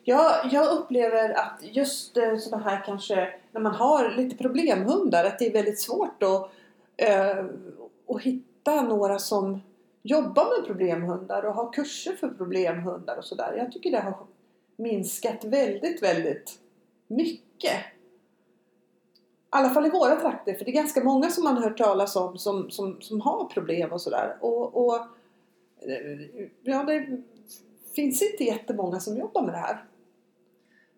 [0.03, 5.39] Ja, jag upplever att just eh, sådana här kanske när man har lite problemhundar att
[5.39, 6.51] det är väldigt svårt att,
[6.97, 7.45] eh,
[8.07, 9.61] att hitta några som
[10.03, 13.53] jobbar med problemhundar och har kurser för problemhundar och sådär.
[13.57, 14.17] Jag tycker det har
[14.81, 16.59] minskat väldigt, väldigt
[17.07, 17.73] mycket.
[17.73, 21.77] I alla fall i våra trakter, för det är ganska många som man har hört
[21.77, 24.37] talas om som, som, som har problem och sådär.
[24.41, 24.95] Och, och
[25.81, 27.21] eh, ja, det
[27.95, 29.85] finns inte jättemånga som jobbar med det här.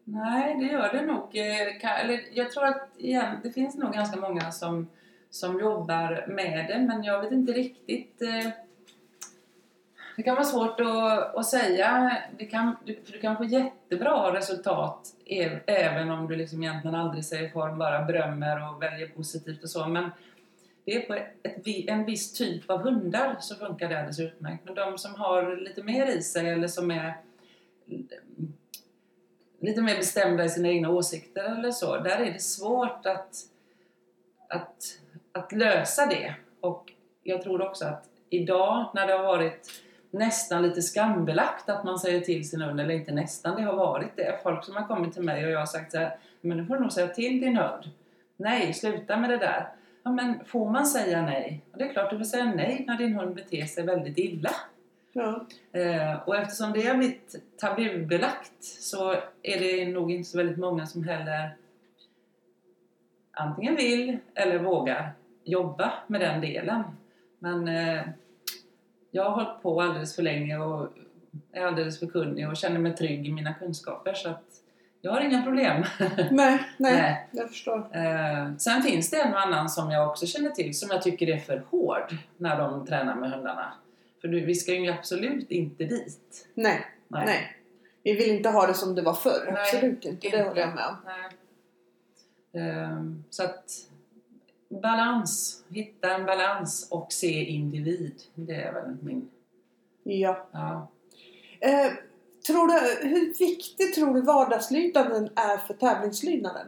[0.04, 1.38] Nej, det gör det nog.
[1.38, 4.88] Eh, eller jag tror att igen, det finns nog ganska många som,
[5.30, 8.22] som jobbar med det, men jag vet inte riktigt.
[8.22, 8.48] Eh,
[10.16, 12.18] det kan vara svårt att, att säga.
[12.38, 15.08] Det kan, du, du kan få jättebra resultat
[15.66, 19.88] även om du liksom egentligen aldrig säger form, bara berömmer och väljer positivt och så.
[19.88, 20.10] Men
[20.86, 24.66] det är på ett, en viss typ av hundar så funkar det alldeles utmärkt.
[24.66, 27.14] Men de som har lite mer i sig eller som är
[29.60, 33.36] lite mer bestämda i sina egna åsikter eller så, där är det svårt att,
[34.50, 35.00] att,
[35.32, 36.36] att lösa det.
[36.60, 39.70] Och jag tror också att idag när det har varit
[40.14, 44.16] nästan lite skambelagt att man säger till sin hund, eller inte nästan, det har varit
[44.16, 44.40] det.
[44.44, 46.76] Folk som har kommit till mig och jag har sagt så här, men nu får
[46.76, 47.90] du nog säga till din hund.
[48.38, 49.68] Nej, sluta med det där.
[50.04, 51.62] Ja, men får man säga nej?
[51.72, 54.52] Och det är klart du får säga nej när din hund beter sig väldigt illa.
[55.14, 55.46] Ja.
[55.72, 59.12] Eh, och eftersom det har blivit tabubelagt så
[59.44, 61.56] är det nog inte så väldigt många som heller
[63.32, 65.12] antingen vill eller vågar
[65.44, 66.84] jobba med den delen.
[67.40, 68.02] Men eh,
[69.16, 70.88] jag har hållit på alldeles för länge och
[71.52, 74.44] är alldeles för kunnig och känner mig trygg i mina kunskaper så att
[75.02, 75.84] jag har inga problem.
[76.18, 77.28] Nej, nej, Nej.
[77.32, 77.78] jag förstår.
[77.92, 81.30] Eh, sen finns det en och annan som jag också känner till som jag tycker
[81.30, 83.74] är för hård när de tränar med hundarna.
[84.22, 86.48] För du, vi ska ju absolut inte dit.
[86.54, 87.58] Nej, nej.
[88.04, 89.50] Vi vill inte ha det som det var förr.
[89.54, 90.10] Nej, Absolut inte.
[90.22, 90.44] Det inte.
[90.44, 90.96] håller jag med om.
[91.06, 91.30] Nej.
[92.64, 93.66] Ehm, så att
[94.82, 98.22] balans, hitta en balans och se individ.
[98.36, 99.30] Det är väl min...
[100.04, 100.48] Ja.
[100.52, 100.92] Ja.
[101.62, 101.92] Eh,
[102.48, 106.68] tror du, hur viktig tror du vardagslydnaden är för tävlingslydnaden?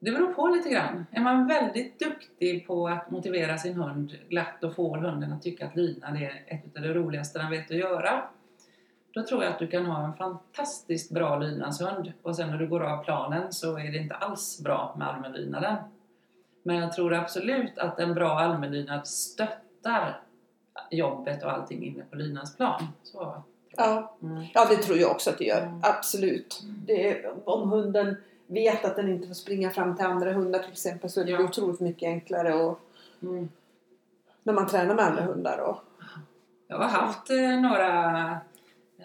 [0.00, 1.06] Det beror på lite grann.
[1.12, 5.66] Är man väldigt duktig på att motivera sin hund glatt och får hunden att tycka
[5.66, 8.22] att lydnad är ett av det roligaste den vet att göra.
[9.12, 12.68] Då tror jag att du kan ha en fantastiskt bra lydnadshund och sen när du
[12.68, 15.76] går av planen så är det inte alls bra med allmänlydnaden.
[16.62, 20.20] Men jag tror absolut att en bra allmänlydnad stöttar
[20.90, 22.88] jobbet och allting inne på lydnadsplan.
[23.02, 23.42] Så.
[23.76, 24.16] Ja.
[24.22, 24.44] Mm.
[24.54, 25.62] ja, det tror jag också att det gör.
[25.62, 25.80] Mm.
[25.82, 26.62] Absolut.
[26.86, 30.72] Det är, om hunden vet att den inte får springa fram till andra hundar till
[30.72, 31.42] exempel så är det Ja.
[31.44, 32.80] otroligt mycket enklare och,
[33.22, 33.48] Mm.
[34.42, 35.58] när man tränar med andra hundar.
[35.58, 35.76] Och,
[36.66, 38.36] Jag har haft eh, några,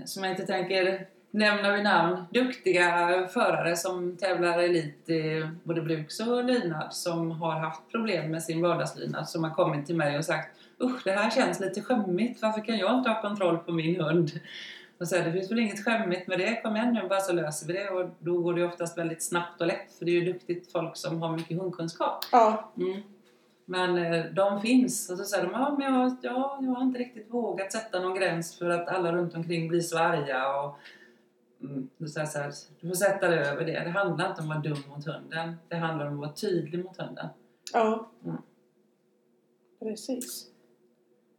[0.05, 6.19] som jag inte tänker nämna vid namn, duktiga förare som tävlar elit i både bruks
[6.19, 10.25] och lydnad som har haft problem med sin vardagslydnad som har kommit till mig och
[10.25, 12.41] sagt Usch, det här känns lite skämmigt.
[12.41, 14.31] Varför kan jag inte ha kontroll på min hund?
[14.99, 16.61] Och så här, det finns väl inget skämmigt med det.
[16.63, 17.89] Kom igen nu, bara så löser vi det.
[17.89, 19.97] Och då går det oftast väldigt snabbt och lätt.
[19.97, 22.25] För det är ju duktigt folk som har mycket hundkunskap.
[22.31, 23.01] ja, Mm.
[23.65, 25.09] Men eh, de finns.
[25.09, 28.15] Och så säger de, ja, men jag, ja, jag har inte riktigt vågat sätta någon
[28.15, 30.59] gräns för att alla runt omkring blir så arga.
[30.59, 30.79] Och,
[31.65, 33.79] mm, säger jag så här, du får sätta dig över det.
[33.83, 35.55] Det handlar inte om att vara dum mot hunden.
[35.67, 37.27] Det handlar om att vara tydlig mot hunden.
[37.73, 38.09] ja.
[38.25, 38.37] Mm.
[39.79, 40.47] Precis.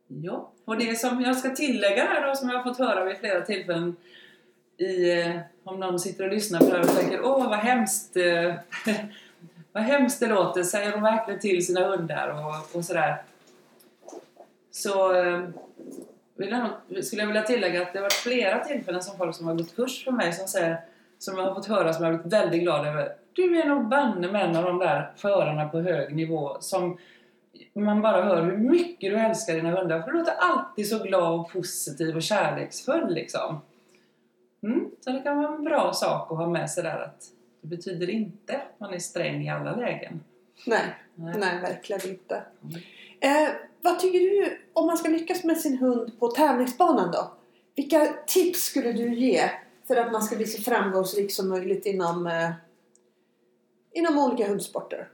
[0.08, 0.50] Ja.
[0.64, 3.40] Och det som jag ska tillägga här då, som jag har fått höra vid flera
[3.40, 3.96] tillfällen
[4.76, 8.16] i, eh, om någon sitter och lyssnar på det här och tänker, åh vad hemskt,
[8.16, 8.54] eh,
[9.72, 13.22] vad hemskt det låter, säger de verkligen till sina hundar och, och sådär.
[14.70, 15.12] Så
[17.02, 19.76] skulle jag vilja tillägga att det har varit flera tillfällen som folk som har gått
[19.76, 20.80] kurs för mig som säger,
[21.18, 23.12] som jag har fått höra som jag har blivit väldigt glad över.
[23.32, 26.98] Du är nog banne med en av de där förarna på hög nivå som
[27.72, 30.02] man bara hör hur mycket du älskar dina hundar.
[30.02, 33.60] För du låter alltid så glad och positiv och kärleksfull liksom.
[34.62, 37.24] Mm, så det kan vara en bra sak att ha med sig där att
[37.60, 40.20] det betyder inte att man är sträng i alla lägen.
[40.66, 41.34] Nej, Nej.
[41.38, 42.42] nej verkligen inte.
[42.62, 42.80] Mm.
[43.20, 43.50] Eh,
[43.86, 47.32] vad tycker du om man ska lyckas med sin hund på tävlingsbanan då?
[47.76, 49.50] Vilka tips skulle du ge
[49.86, 52.50] för att man ska bli så framgångsrik som möjligt inom, eh,
[53.92, 55.08] inom olika hundsporter?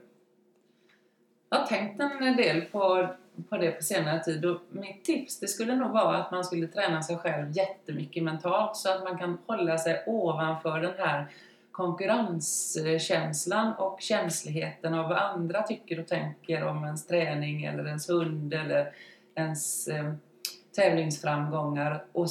[1.49, 3.07] Jag har tänkt en del på,
[3.49, 6.67] på det på senare tid och mitt tips det skulle nog vara att man skulle
[6.67, 11.27] träna sig själv jättemycket mentalt så att man kan hålla sig ovanför den här
[11.73, 18.53] konkurrenskänslan och känsligheten av vad andra tycker och tänker om ens träning eller ens hund
[18.53, 18.93] eller
[19.35, 20.13] ens eh,
[20.75, 22.27] tävlingsframgångar och,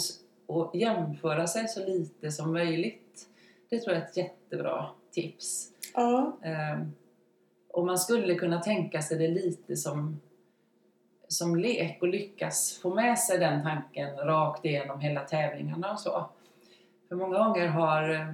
[0.47, 3.29] och jämföra sig så lite som möjligt.
[3.71, 5.69] Det tror jag är ett jättebra tips.
[5.95, 6.39] Ja.
[6.43, 6.93] Ehm,
[7.73, 10.21] och man skulle kunna tänka sig det lite som,
[11.29, 16.31] som lek och lyckas få med sig den tanken rakt igenom hela tävlingarna och så.
[17.09, 18.27] För många gånger har, eh,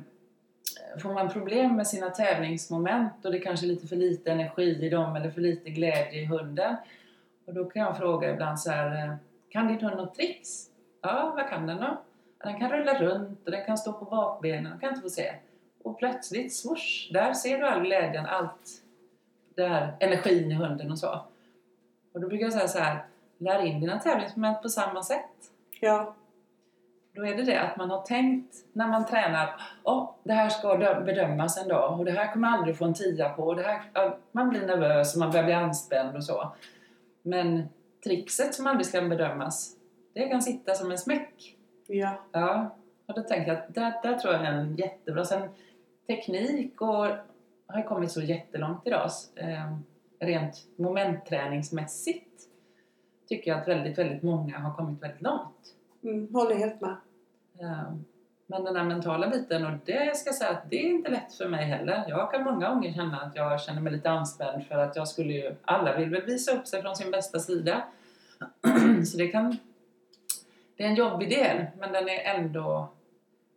[1.03, 4.89] får man problem med sina tävlingsmoment och det kanske är lite för lite energi i
[4.89, 6.77] dem eller för lite glädje i hunden.
[7.47, 9.15] Och då kan jag fråga ibland så här, eh,
[9.49, 10.67] kan din hund något tricks?
[11.03, 12.03] Ja, vad kan den då?
[12.45, 15.35] Den kan rulla runt och den kan stå på bakbenen den kan inte få se.
[15.83, 18.83] Och plötsligt, swoosh, där ser du all glädjen, allt
[19.57, 21.21] det här energin i hunden och så.
[22.13, 23.05] Och då brukar jag säga så här,
[23.39, 25.51] lär in dina tävlingsmoment på samma sätt.
[25.81, 26.15] Ja.
[27.19, 30.77] Då är det det att man har tänkt när man tränar, åh, det här ska
[30.77, 33.43] dö- bedömas en dag och det här kommer jag aldrig få en tia på.
[33.43, 33.83] Och det här,
[34.33, 36.53] man blir nervös och man börjar bli anspänd och så.
[37.23, 37.69] Men
[38.05, 39.77] trickset som aldrig ska bedömas,
[40.15, 41.57] det kan sitta som en smäck.
[41.87, 42.15] Ja.
[42.33, 42.77] Ja,
[43.07, 45.25] och då tänker jag att där, där tror jag är en jättebra.
[45.25, 45.49] Sen
[46.07, 47.07] teknik och
[47.67, 49.11] har kommit så jättelångt idag.
[49.37, 49.77] Eh,
[50.21, 52.43] rent momentträningsmässigt
[53.29, 55.75] tycker jag att väldigt, väldigt många har kommit väldigt långt.
[56.03, 56.97] Mm, håller helt med.
[57.61, 57.93] Eh,
[58.51, 61.35] men den här mentala biten, och det ska jag säga att det är inte lätt
[61.35, 62.05] för mig heller.
[62.09, 65.33] Jag kan många gånger känna att jag känner mig lite anspänd för att jag skulle
[65.33, 67.83] ju, alla vill väl visa upp sig från sin bästa sida.
[69.07, 69.57] Så det kan,
[70.77, 72.89] det är en jobbig del, men den är ändå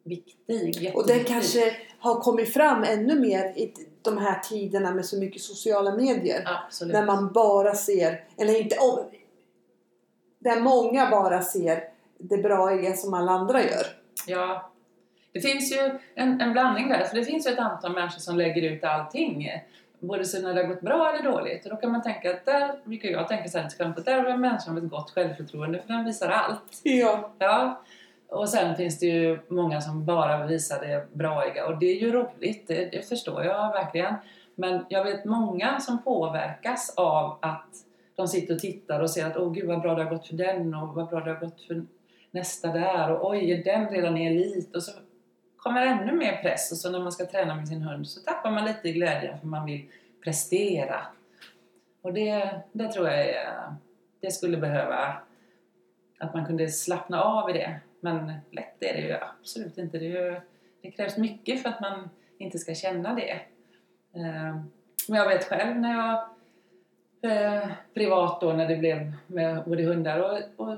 [0.04, 0.92] viktig.
[0.96, 1.28] Och jätteviktig.
[1.28, 6.44] kanske har kommit fram ännu mer i de här tiderna med så mycket sociala medier.
[6.46, 6.94] Absolut.
[6.94, 9.06] När man bara ser, eller inte om,
[10.40, 11.91] där många bara ser
[12.22, 13.86] det braiga som alla andra gör.
[14.28, 14.72] Ja.
[15.34, 18.38] Det finns ju en, en blandning där, för det finns ju ett antal människor som
[18.38, 19.50] lägger ut allting.
[20.00, 21.66] Både så när det har gått bra eller dåligt.
[21.66, 24.18] Och då kan man tänka att där, vilket jag tänker så här till skämtet, där
[24.18, 26.80] har vi en människa med ett gott självförtroende för den visar allt.
[26.84, 27.32] Ja.
[27.40, 27.82] Ja.
[28.28, 32.12] Och sen finns det ju många som bara visar det braiga och det är ju
[32.12, 34.16] roligt, det, det förstår jag verkligen.
[34.56, 37.70] Men jag vet många som påverkas av att
[38.16, 40.36] de sitter och tittar och ser att åh gud vad bra det har gått för
[40.36, 41.86] den och vad bra det har gått för
[42.32, 44.92] nästa där och oj är den redan i elit och så
[45.58, 48.52] kommer ännu mer press och så när man ska träna med sin hund så tappar
[48.52, 49.86] man lite i glädjen för man vill
[50.24, 51.02] prestera.
[52.02, 53.76] Och det, det tror jag är,
[54.20, 55.22] det skulle behöva
[56.20, 57.80] att man kunde slappna av i det.
[58.00, 59.98] Men lätt är det ju absolut inte.
[59.98, 60.42] Det, ju,
[60.82, 63.42] det krävs mycket för att man inte ska känna det.
[64.14, 64.72] Ehm,
[65.10, 66.24] men jag vet själv när jag
[67.32, 70.78] eh, privat då när det blev med både hundar och, och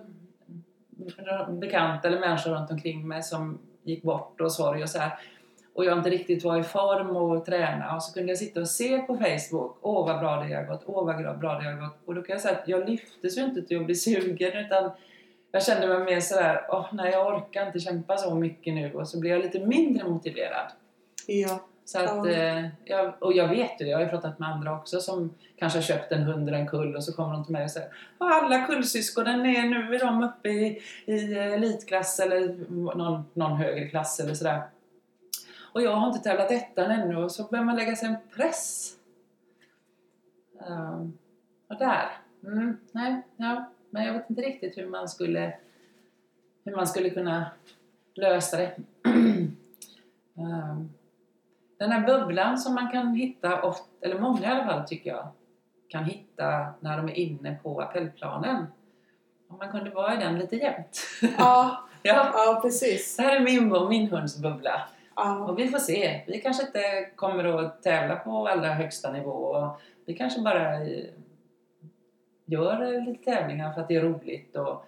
[1.60, 5.20] bekanta eller människor runt omkring mig som gick bort och sorg och så här.
[5.76, 8.68] Och jag inte riktigt var i form och träna och så kunde jag sitta och
[8.68, 9.78] se på Facebook.
[9.82, 11.98] Åh vad bra det har gått, åh vad bra det har gått.
[12.06, 14.92] Och då kan jag säga att jag lyftes ju inte till att bli sugen utan
[15.52, 19.08] jag kände mig mer sådär, åh nej jag orkar inte kämpa så mycket nu och
[19.08, 20.72] så blev jag lite mindre motiverad.
[21.28, 21.60] Ja.
[21.86, 25.00] Så att, eh, jag, och jag vet ju, jag har ju pratat med andra också
[25.00, 27.64] som kanske har köpt en hund eller en kull och så kommer de till mig
[27.64, 33.24] och säger "Ja, alla kullsyskonen är nu är de uppe i, i elitklass eller någon,
[33.34, 34.62] någon högre klass eller sådär.
[35.74, 38.94] Och jag har inte tävlat ettan ännu och så börjar man lägga sig en press.
[40.68, 41.18] Ehm,
[41.68, 42.10] och där,
[42.44, 45.54] mm, nej, ja, men jag vet inte riktigt hur man skulle
[46.64, 47.46] hur man skulle kunna
[48.14, 48.76] lösa det.
[50.38, 50.90] Ehm,
[51.78, 55.28] den här bubblan som man kan hitta, ofta, eller många i alla fall tycker jag,
[55.88, 58.66] kan hitta när de är inne på appellplanen.
[59.50, 61.02] Om man kunde vara i den lite jämt.
[61.38, 63.18] Ja, ja, ja precis.
[63.18, 64.82] det här är min, och min hunds bubbla.
[65.16, 65.40] Ja.
[65.40, 66.24] Och vi får se.
[66.28, 69.70] Vi kanske inte kommer att tävla på allra högsta nivå.
[70.06, 71.06] Vi kanske bara eh,
[72.46, 74.56] gör lite tävlingar för att det är roligt.
[74.56, 74.86] Och,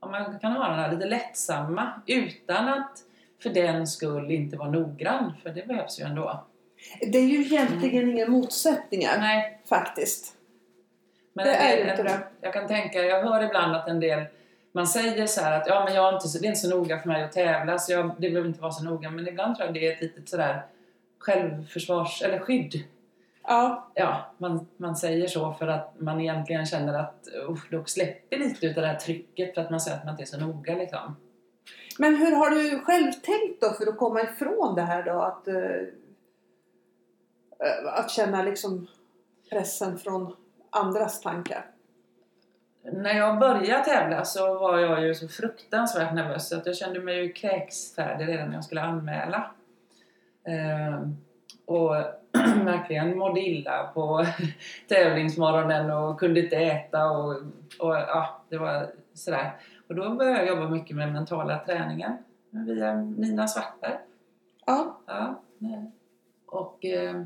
[0.00, 2.98] och man kan ha den här lite lättsamma utan att
[3.42, 5.32] för den skull inte vara noggrann.
[5.42, 6.44] För det behövs ju ändå.
[7.12, 10.32] Det är ju egentligen inga motsättningar Nej, faktiskt.
[11.32, 12.18] men Det är ju inte det.
[12.40, 14.24] Jag kan tänka, jag hör ibland att en del
[14.72, 16.76] man säger så här att ja, men jag är inte, så- det är inte så
[16.76, 19.10] noga för mig att tävla så jag, det behöver inte vara så noga.
[19.10, 20.62] Men ibland tror jag det är ett litet sådär
[21.18, 22.84] självförsvars eller skydd.
[23.42, 28.36] Ja, Ja, man, man säger så för att man egentligen känner att usch, då släpper
[28.38, 30.74] lite utav det här trycket för att man säger att man inte är så noga
[30.74, 31.16] liksom
[31.98, 35.20] men hur har du själv tänkt då för att komma ifrån det här då?
[35.20, 35.86] Att, eh,
[37.86, 38.86] att känna liksom
[39.50, 40.36] pressen från
[40.70, 41.66] andras tankar.
[42.92, 47.00] När jag började tävla så var jag ju så fruktansvärt nervös så att jag kände
[47.00, 49.50] mig ju kräksfärdig redan när jag skulle anmäla.
[50.46, 51.00] Eh,
[51.66, 51.94] och
[52.64, 54.26] verkligen mådde illa på
[54.88, 57.32] tävlingsmorgonen och kunde inte äta och,
[57.78, 59.52] och ja, det var sådär.
[59.88, 62.16] Och då började jag jobba mycket med mentala träningen
[62.50, 63.98] via Nina Svartberg.
[64.66, 65.90] Ja, Ja, nej.
[66.46, 66.84] och...
[66.84, 67.22] Eh,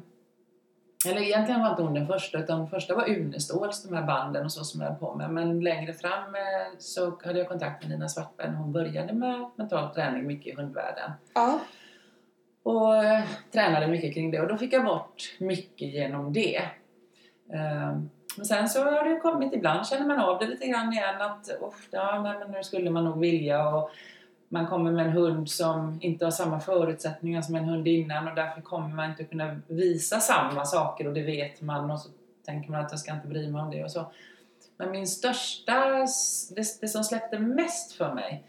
[1.08, 4.44] eller egentligen var inte hon den första, utan den första var Uneståls, de här banden
[4.44, 5.30] och så som jag höll på med.
[5.30, 6.40] Men längre fram eh,
[6.78, 10.56] så hade jag kontakt med Nina Svartberg när hon började med mental träning mycket i
[10.56, 11.10] hundvärlden.
[11.34, 11.60] ja,
[12.62, 16.56] Och eh, tränade mycket kring det och då fick jag bort mycket genom det.
[17.52, 17.98] Eh,
[18.40, 21.50] men sen så har det kommit, ibland känner man av det lite grann igen att
[21.60, 23.90] uff, ja, nej, men nu skulle man nog vilja och
[24.48, 28.34] man kommer med en hund som inte har samma förutsättningar som en hund innan och
[28.34, 32.08] därför kommer man inte kunna visa samma saker och det vet man och så
[32.46, 34.12] tänker man att jag ska inte bry mig om det och så.
[34.76, 35.74] Men min största,
[36.56, 38.44] det, det som släppte mest för mig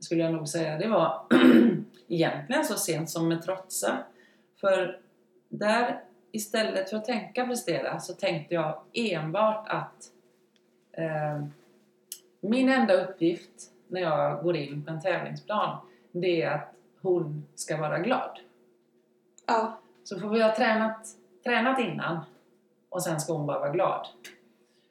[0.00, 1.22] skulle jag nog säga, det var
[2.08, 3.98] egentligen så sent som med Trotsa.
[4.60, 4.98] För
[5.48, 6.00] där
[6.32, 10.10] istället för att tänka prestera så tänkte jag enbart att
[10.92, 11.44] eh,
[12.40, 15.78] min enda uppgift när jag går in på en tävlingsplan
[16.12, 18.38] det är att hon ska vara glad.
[19.46, 21.06] ja, Så får vi ha tränat,
[21.44, 22.20] tränat innan
[22.88, 24.06] och sen ska hon bara vara glad.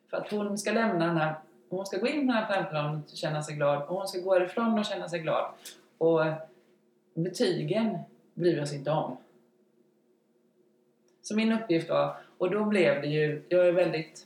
[0.09, 1.35] För att hon ska lämna den här,
[1.69, 4.19] hon ska gå in på den här tävlingsplanen och känna sig glad och hon ska
[4.19, 5.45] gå ifrån och känna sig glad.
[5.97, 6.21] Och
[7.13, 7.97] betygen
[8.33, 9.17] bryr vi oss inte om.
[11.21, 14.25] Så min uppgift var, och då blev det ju, jag är väldigt,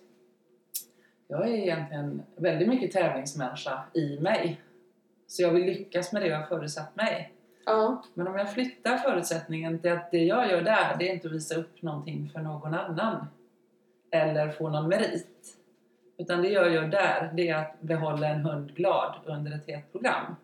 [1.28, 4.62] jag är egentligen väldigt mycket tävlingsmänniska i mig.
[5.28, 7.34] Så jag vill lyckas med det jag har förutsatt mig.
[7.66, 11.28] ja, Men om jag flyttar förutsättningen till att det jag gör där, det är inte
[11.28, 13.28] att visa upp någonting för någon annan.
[14.12, 15.58] Eller få någon merit.
[16.18, 19.92] Utan det jag gör där, det är att behålla en hund glad under ett helt
[19.92, 20.36] program.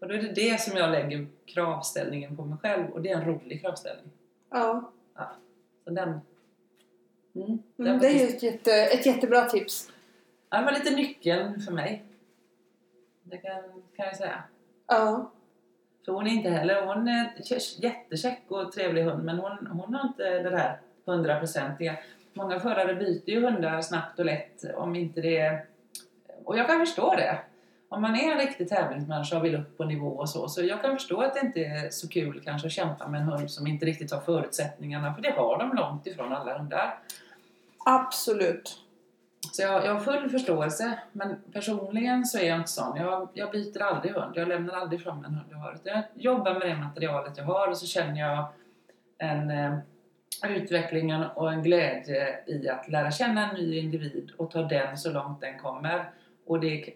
[0.00, 3.16] Och då är det det som jag lägger kravställningen på mig själv och det är
[3.16, 4.12] en rolig kravställning.
[4.50, 4.92] ja.
[5.84, 6.08] Så den...
[7.34, 9.90] Mm, den Mm, det är ju ett, jätte, ett jättebra tips.
[10.50, 12.04] ja, det var lite nyckeln för mig.
[13.22, 13.62] Det kan,
[13.96, 14.42] kan jag säga.
[14.86, 15.30] Ja,
[16.04, 17.32] För hon är inte heller, hon är
[17.78, 21.96] jättekäck och trevlig hund men hon, hon har inte det där hundraprocentiga.
[22.32, 25.66] Många förare byter ju hundar snabbt och lätt om inte det.
[26.44, 27.38] Och jag kan förstå det.
[27.88, 30.82] Om man är en riktig tävlingsmänniska och vill upp på nivå och så, så jag
[30.82, 33.66] kan förstå att det inte är så kul kanske att kämpa med en hund som
[33.66, 36.98] inte riktigt har förutsättningarna, för det har de långt ifrån alla hundar.
[37.84, 38.78] Absolut.
[39.52, 42.96] Så jag, jag har full förståelse, men personligen så är jag inte sån.
[42.96, 45.78] Jag, jag byter aldrig hund, jag lämnar aldrig fram en hund jag har.
[45.82, 48.46] Jag jobbar med det materialet jag har och så känner jag
[49.18, 49.78] en eh,
[50.48, 55.12] utveckling och en glädje i att lära känna en ny individ och ta den så
[55.12, 56.10] långt den kommer.
[56.46, 56.92] Och det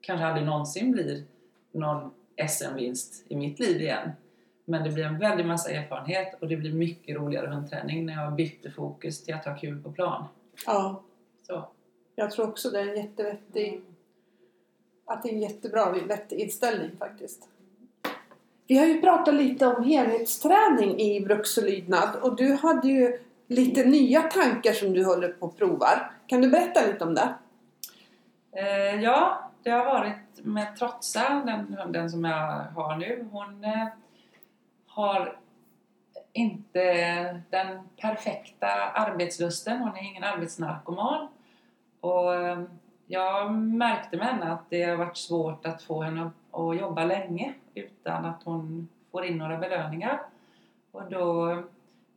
[0.00, 1.24] kanske aldrig någonsin blir
[1.72, 2.10] någon
[2.48, 4.10] SM-vinst i mitt liv igen.
[4.64, 8.34] Men det blir en väldig massa erfarenhet och det blir mycket roligare hundträning när jag
[8.34, 10.24] bytte fokus till att ha kul på plan.
[10.66, 11.02] Ja,
[11.46, 11.68] Så.
[12.14, 13.80] jag tror också det är en jättevettig,
[15.04, 17.48] att det är en jättebra, vettig inställning faktiskt.
[18.66, 24.22] Vi har ju pratat lite om helhetsträning i bruksolydnad och du hade ju lite nya
[24.22, 26.12] tankar som du håller på att provar.
[26.26, 27.34] Kan du berätta lite om det?
[28.52, 33.28] Eh, ja, det har varit med Trotsa, den hunden som jag har nu.
[33.32, 33.86] Hon eh,
[34.86, 35.38] har
[36.32, 36.82] inte
[37.50, 39.78] den perfekta arbetslusten.
[39.78, 41.28] Hon är ingen arbetsnarkoman.
[42.00, 42.62] Och eh,
[43.06, 47.54] jag märkte med henne att det har varit svårt att få henne att jobba länge
[47.74, 50.20] utan att hon får in några belöningar.
[50.92, 51.56] Och då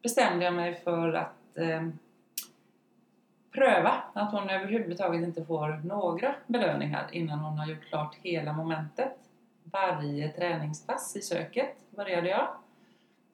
[0.02, 1.88] bestämde jag mig för att eh,
[3.52, 9.18] pröva att hon överhuvudtaget inte får några belöningar innan hon har gjort klart hela momentet.
[9.64, 12.48] Varje träningspass i söket började jag.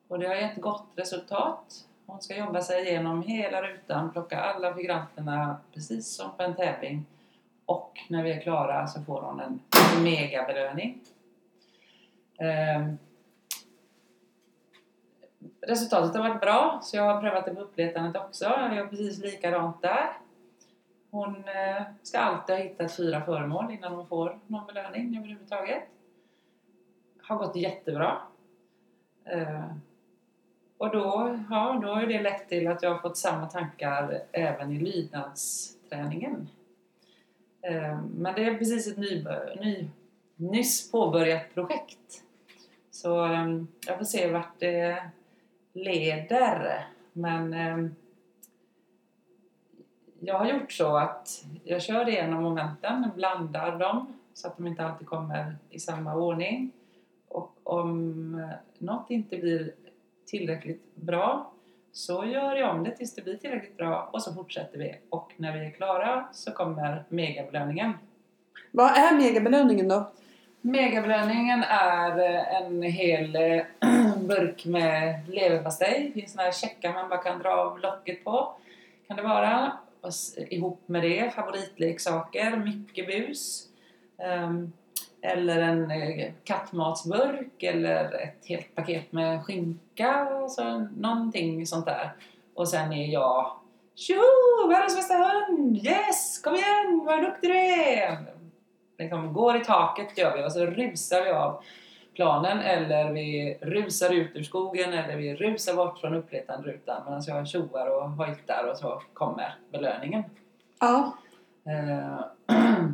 [0.07, 1.85] Och det har gett gott resultat.
[2.05, 7.05] Hon ska jobba sig igenom hela rutan, plocka alla figuranterna precis som på en tävling.
[7.65, 9.59] Och när vi är klara så får hon en
[10.03, 10.99] megabelöning.
[12.37, 12.97] Ehm,
[15.61, 18.45] Resultatet har varit bra, så jag har prövat det på uppletandet också.
[18.45, 20.17] Jag gör precis likadant där.
[21.11, 25.83] Hon eh, ska alltid ha hittat fyra föremål innan hon får någon belöning överhuvudtaget.
[27.21, 28.17] Har gått jättebra.
[29.25, 29.65] Eh,
[30.77, 34.21] och då, ja, då har ju det lett till att jag har fått samma tankar
[34.31, 36.49] även i lydnadsträningen.
[37.61, 39.25] Eh, men det är precis ett ny,
[39.59, 39.89] ny,
[40.35, 42.23] nyss påbörjat projekt.
[42.91, 43.07] Så
[43.87, 45.09] jag får se vart det
[45.77, 46.87] leder.
[47.13, 47.91] Men eh,
[50.19, 54.85] jag har gjort så att jag kör igenom momenten, blandar dem så att de inte
[54.85, 56.71] alltid kommer i samma ordning.
[57.27, 59.73] Och om något inte blir
[60.25, 61.51] tillräckligt bra
[61.91, 64.95] så gör jag om det tills det blir tillräckligt bra och så fortsätter vi.
[65.09, 67.93] Och när vi är klara så kommer megabelöningen.
[68.71, 70.11] Vad är megabelöningen då?
[70.61, 72.19] Megabelöningen är
[72.61, 73.33] en hel
[74.27, 76.03] burk med leverpastej.
[76.07, 78.53] Det finns såna här checkar man bara kan dra av locket på.
[79.07, 79.77] Kan det vara.
[80.01, 83.67] Och ihop med det favoritleksaker, mycket bus.
[84.45, 84.73] Um,
[85.21, 90.11] eller en eh, kattmatsburk eller ett helt paket med skinka.
[90.11, 92.11] Alltså någonting sånt där.
[92.53, 93.51] Och sen är jag
[93.95, 94.67] Tjoho!
[94.69, 95.77] Världens bästa hund!
[95.77, 96.41] Yes!
[96.43, 97.01] Kom igen!
[97.05, 98.37] Vad duktig du är!
[98.97, 101.63] liksom går i taket gör vi och så rusar vi av
[102.17, 107.47] planen eller vi rusar ut ur skogen eller vi rusar bort från uppletanderutan medan jag
[107.47, 110.23] tjoar och hojtar och så kommer belöningen.
[110.79, 111.17] Ja.
[111.65, 112.19] Eh,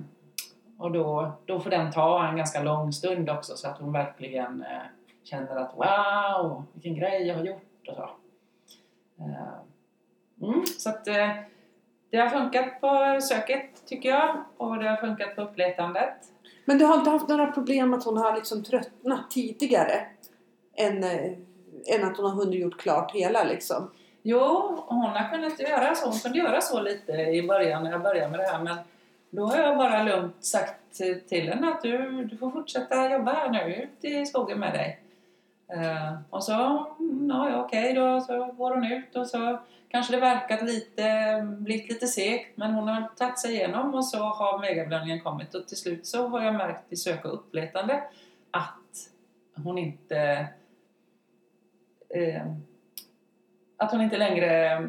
[0.78, 4.62] och då, då får den ta en ganska lång stund också så att hon verkligen
[4.62, 4.82] eh,
[5.24, 8.10] känner att wow, vilken grej jag har gjort och så.
[9.20, 11.30] Eh, mm, så att eh,
[12.10, 16.33] det har funkat på söket tycker jag och det har funkat på uppletandet.
[16.66, 20.06] Men du har inte haft några problem att hon har liksom tröttnat tidigare?
[20.76, 21.32] Än, eh,
[21.86, 23.92] än att hon har hunnit gjort klart hela liksom?
[24.22, 26.10] Jo, hon har kunnat göra så.
[26.10, 28.64] Hon kunde göra så lite i början när jag började med det här.
[28.64, 28.78] Men
[29.30, 30.96] då har jag bara lugnt sagt
[31.30, 35.00] till henne att du, du får fortsätta jobba här nu, ut i skogen med dig.
[35.74, 36.52] Eh, och så,
[37.30, 39.60] ja, okej okay då, så går hon ut och så
[39.94, 41.04] kanske det verkat lite,
[41.60, 45.68] blivit lite segt men hon har tagit sig igenom och så har megabelöningen kommit och
[45.68, 48.04] till slut så har jag märkt i sök och uppletande
[48.52, 49.10] att
[49.64, 50.48] hon inte
[52.10, 52.46] eh,
[53.78, 54.88] att hon inte längre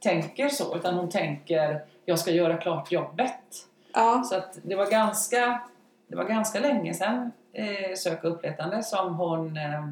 [0.00, 3.68] tänker så utan hon tänker jag ska göra klart jobbet.
[3.92, 4.22] Ja.
[4.24, 5.60] Så att det var ganska,
[6.06, 9.88] det var ganska länge sedan eh, sök och uppletande som hon eh,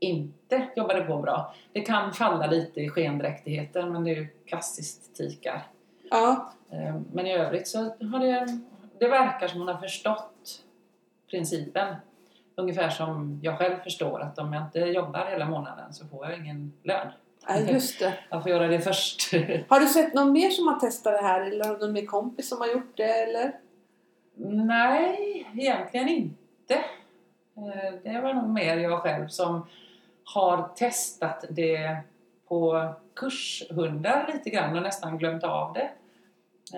[0.00, 1.54] inte jobbade på bra.
[1.72, 5.62] Det kan falla lite i skendräktigheten men det är ju klassiskt tikar.
[6.10, 6.52] Ja.
[6.70, 8.58] Eh, men i övrigt så har det,
[8.98, 10.62] det verkar som hon har förstått
[11.30, 11.94] principen.
[12.54, 16.38] Ungefär som jag själv förstår att om jag inte jobbar hela månaden så får jag
[16.38, 17.08] ingen lön.
[17.48, 18.14] ja, just det.
[18.30, 19.32] Jag får göra det först.
[19.68, 22.06] Har du sett någon mer som har testat det här eller har du någon mer
[22.06, 23.52] kompis som har gjort det eller?
[24.64, 26.74] Nej, egentligen inte.
[27.56, 29.66] Eh, Det var nog mer jag själv som
[30.34, 31.96] har testat det
[32.48, 35.90] på kurshundar lite grann och nästan glömt av det.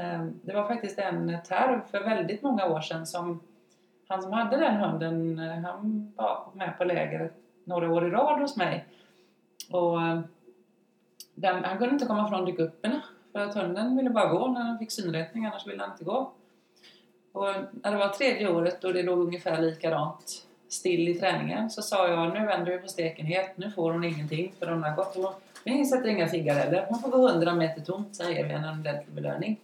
[0.00, 3.40] Ehm, det var faktiskt en terv för väldigt många år sedan som
[4.09, 7.32] han som hade den hunden, eh, han var med på läger
[7.64, 8.84] några år i rad hos mig.
[9.70, 10.20] Och eh,
[11.34, 14.78] den, han kunde inte komma från dykupperna för att hunden ville bara gå när han
[14.78, 16.32] fick synrättning, annars ville han inte gå.
[17.32, 21.83] Och när det var tredje året och det låg ungefär likadant still i träningen så
[21.83, 24.97] sa jag nu vänder vi på steken helt, nu får hon ingenting för hon har
[24.97, 26.87] gått och vi sätter inga figgar heller.
[26.89, 29.61] Hon får gå 100 meter tomt, så ger vi henne en ordentlig belöning.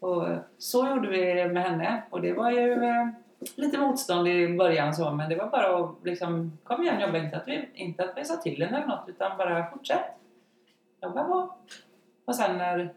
[0.00, 3.08] Och eh, så gjorde vi med henne och det var ju eh,
[3.54, 7.36] lite motstånd i början så men det var bara att liksom kom igen jobba inte
[7.36, 10.04] att vi, inte att vi sa till henne eller något utan bara fortsätt.
[11.02, 11.54] Jobba på.
[12.24, 12.92] Och sen när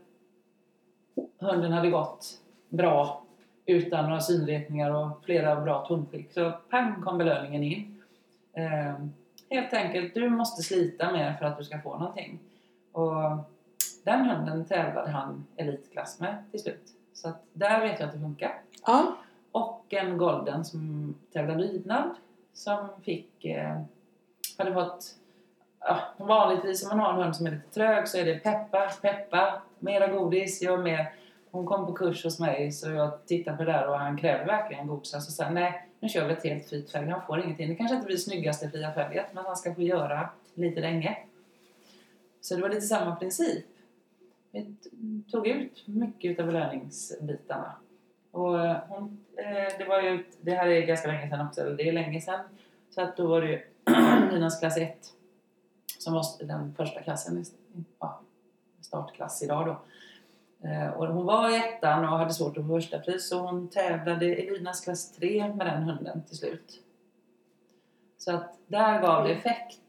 [1.40, 2.26] hunden hade gått
[2.70, 3.25] bra
[3.66, 8.02] utan några synretningar och flera bra tonskick så pang kom belöningen in.
[8.54, 8.94] Eh,
[9.50, 12.40] helt enkelt, du måste slita mer för att du ska få någonting.
[12.92, 13.14] Och
[14.04, 16.84] den hunden tävlade han elitklass med till slut.
[17.14, 18.62] Så att där vet jag att det funkar.
[18.86, 19.16] Ja.
[19.52, 22.10] Och en golden som tävlar lydnad
[22.54, 23.82] som fick, eh,
[24.58, 25.06] hade fått,
[25.80, 28.90] ja, vanligtvis om man har en hund som är lite trög så är det peppa,
[29.02, 31.14] peppa, mera godis, gör mer.
[31.56, 34.46] Hon kom på kurs hos mig så jag tittade på det där och han krävde
[34.46, 35.12] verkligen godis.
[35.12, 37.70] Så sa nej nu kör vi ett helt fritt fälg, han får ingenting.
[37.70, 41.18] Det kanske inte blir det snyggaste fria fälget, men han ska få göra lite länge.
[42.42, 43.66] Så det var lite samma princip.
[44.52, 44.76] Vi
[45.32, 47.76] tog ut mycket av belöningsbitarna.
[48.32, 51.90] Och hon, eh, det var ju, det här är ganska länge sedan också, eller det
[51.90, 52.40] är länge sedan.
[52.90, 53.62] Så att då var det ju
[54.32, 54.98] Ninas klass 1
[56.00, 57.46] som var den första klassen,
[58.00, 58.22] ja,
[58.82, 59.78] startklass idag då.
[60.66, 63.70] Eh, Och hon var i ettan och hade svårt att få första pris så hon
[63.70, 66.82] tävlade i Linas klass 3 med den hunden till slut.
[68.18, 69.82] Så att där gav det effekt.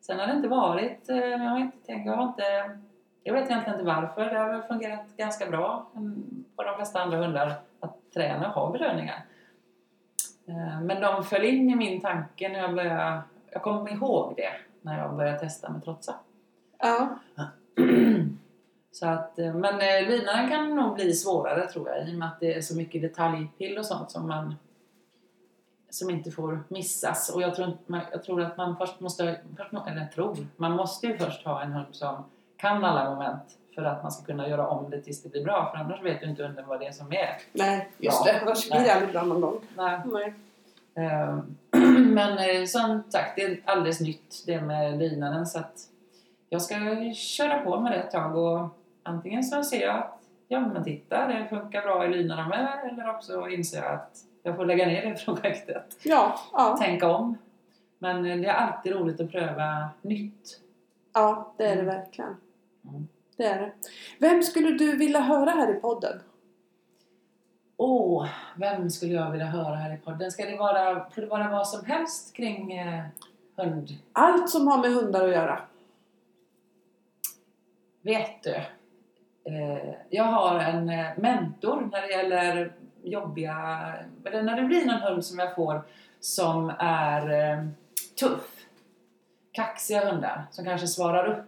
[0.00, 2.78] Sen har det inte varit, eh, jag har inte tänkt, jag har inte
[3.22, 4.24] jag vet egentligen inte varför.
[4.24, 8.54] Det har väl fungerat ganska bra mm, på de flesta andra hundar att träna och
[8.54, 9.24] ha belöningar.
[10.48, 13.20] Eh, Men de föll in i min tanke när jag började...
[13.50, 14.50] Jag kommer ihåg det
[14.82, 16.14] när jag började testa med trotsa.
[16.78, 17.08] Ja.
[18.98, 22.28] Så att, eh, men eh, lydnaden kan nog bli svårare tror jag i och med
[22.28, 24.54] att det är så mycket detaljpill och sånt som man
[25.90, 27.30] som inte får missas.
[27.34, 27.76] Och jag tror,
[28.12, 31.62] jag tror att man först måste, först, eller jag tror, man måste ju först ha
[31.62, 32.24] en hund som
[32.56, 35.70] kan alla moment för att man ska kunna göra om det tills det blir bra.
[35.72, 37.36] För annars vet ju inte hunden vad det är som är.
[37.52, 38.32] Nej, just Ja.
[38.32, 38.40] det.
[38.40, 39.60] Annars blir det aldrig bra någon gång.
[39.76, 40.00] Nej.
[40.04, 40.34] Nej.
[41.06, 41.38] Eh,
[42.00, 45.78] Men eh, som sagt, det är alldeles nytt det med lydnaden så att
[46.48, 46.74] jag ska
[47.14, 48.68] köra på med det ett tag och
[49.08, 53.10] antingen så ser jag att ja men titta, det funkar bra i lydnaden med eller
[53.10, 55.96] också inser jag att jag får lägga ner det projektet.
[56.02, 57.38] Ja, ja, Tänka om.
[57.98, 60.60] Men eh, det är alltid roligt att pröva nytt.
[61.14, 61.94] ja, det är det Mm.
[61.94, 62.36] verkligen.
[62.88, 63.08] Mm.
[63.36, 63.72] Det är det.
[64.18, 66.20] Vem skulle du vilja höra här i podden?
[67.76, 70.30] Åh, vem skulle jag vilja höra här i podden?
[70.32, 73.04] Ska det vara, får det vara vad som helst kring eh,
[73.56, 73.88] hund?
[74.12, 75.60] Allt som har med hundar att göra.
[78.02, 78.60] Vet du,
[79.46, 82.72] Eh, jag har en eh, mentor när det gäller
[83.02, 83.92] jobbiga,
[84.24, 85.82] eller när det blir någon hund som jag får
[86.20, 87.66] som är eh,
[88.20, 88.66] tuff.
[89.52, 91.44] Kaxiga hundar som kanske svarar upp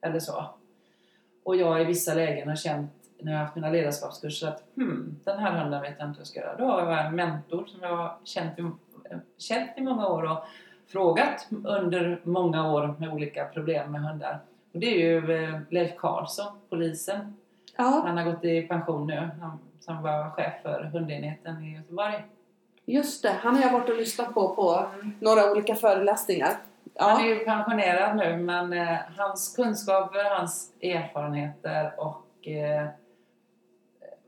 [0.00, 0.44] eller så.
[1.44, 5.16] Och jag i vissa lägen har känt när jag har haft mina ledarskapskurser att hmm,
[5.24, 6.56] den här hunden vet jag inte hur jag ska göra.
[6.56, 8.70] Då har jag en mentor som jag har känt i,
[9.38, 10.44] känt i många år och
[10.86, 14.40] frågat under många år med olika problem med hundar.
[14.72, 17.36] Och det är ju eh, Leif Karlsson, polisen.
[17.76, 22.24] Ja, Han har gått i pension nu, han, som var chef för hundenheten i Göteborg.
[22.84, 23.32] just det.
[23.40, 24.84] Han har jag varit och lyssnat på på
[25.20, 26.48] några olika föreläsningar.
[26.96, 32.86] Han är Ja, ju pensionerad nu men eh, hans kunskaper, hans erfarenheter och eh,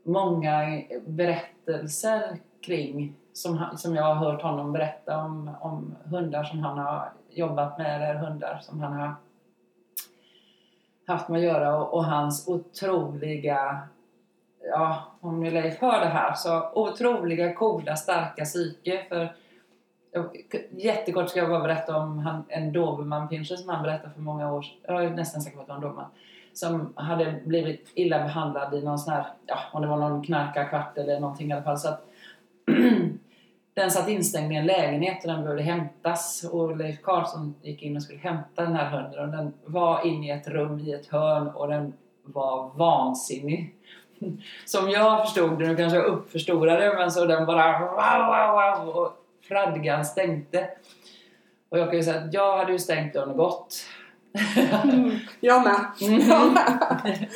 [0.03, 6.59] många berättelser kring som, han, som jag har hört honom berätta om, om hundar som
[6.59, 9.15] han har jobbat med eller hundar som han har
[11.11, 13.79] haft med att göra och, och hans otroliga
[14.63, 19.29] ja, om nu Leif hör det här så otroliga, coola, starka psyke för
[20.69, 24.61] Jättekort ska jag bara berätta om han, en dobermannpinscher som han berättade för många år
[24.61, 24.77] sedan.
[24.83, 26.09] Jag är nästan säker på att det var en dobermann.
[26.53, 30.97] Som hade blivit illa behandlad i någon sån här, ja om det var någon knarkarkvart
[30.97, 31.77] eller någonting i alla fall.
[31.77, 32.07] Så att
[33.81, 36.45] den satt instängd i en lägenhet och den behövde hämtas.
[36.51, 39.19] Och Leif Karlsson gick in och skulle hämta den här hunden.
[39.19, 43.75] Och den var inne i ett rum i ett hörn och den var vansinnig.
[44.65, 48.95] som jag förstod det, nu kanske jag uppförstorade men så den bara wow, wow, wow
[48.95, 49.13] och
[49.47, 50.69] fradgan stänkte.
[51.69, 53.75] Och jag kan ju säga att jag hade ju stängt dörren och gått.
[55.39, 55.85] Jag med.
[56.01, 57.27] Mm.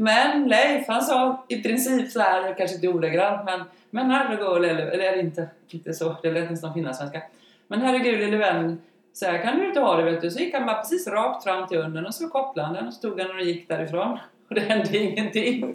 [0.00, 4.86] Men Leif han sa i princip så här, kanske inte ordagrant men Men herregud eller,
[4.86, 7.22] eller inte, inte så, det lät nästan finlandssvenska.
[7.66, 8.80] Men herregud lille vän,
[9.12, 10.30] så här kan du inte ha det vet du.
[10.30, 12.92] Så gick han bara precis rakt fram till hunden och så kopplade han den och
[12.92, 14.18] så stod han och gick därifrån.
[14.48, 15.74] Och det hände ingenting.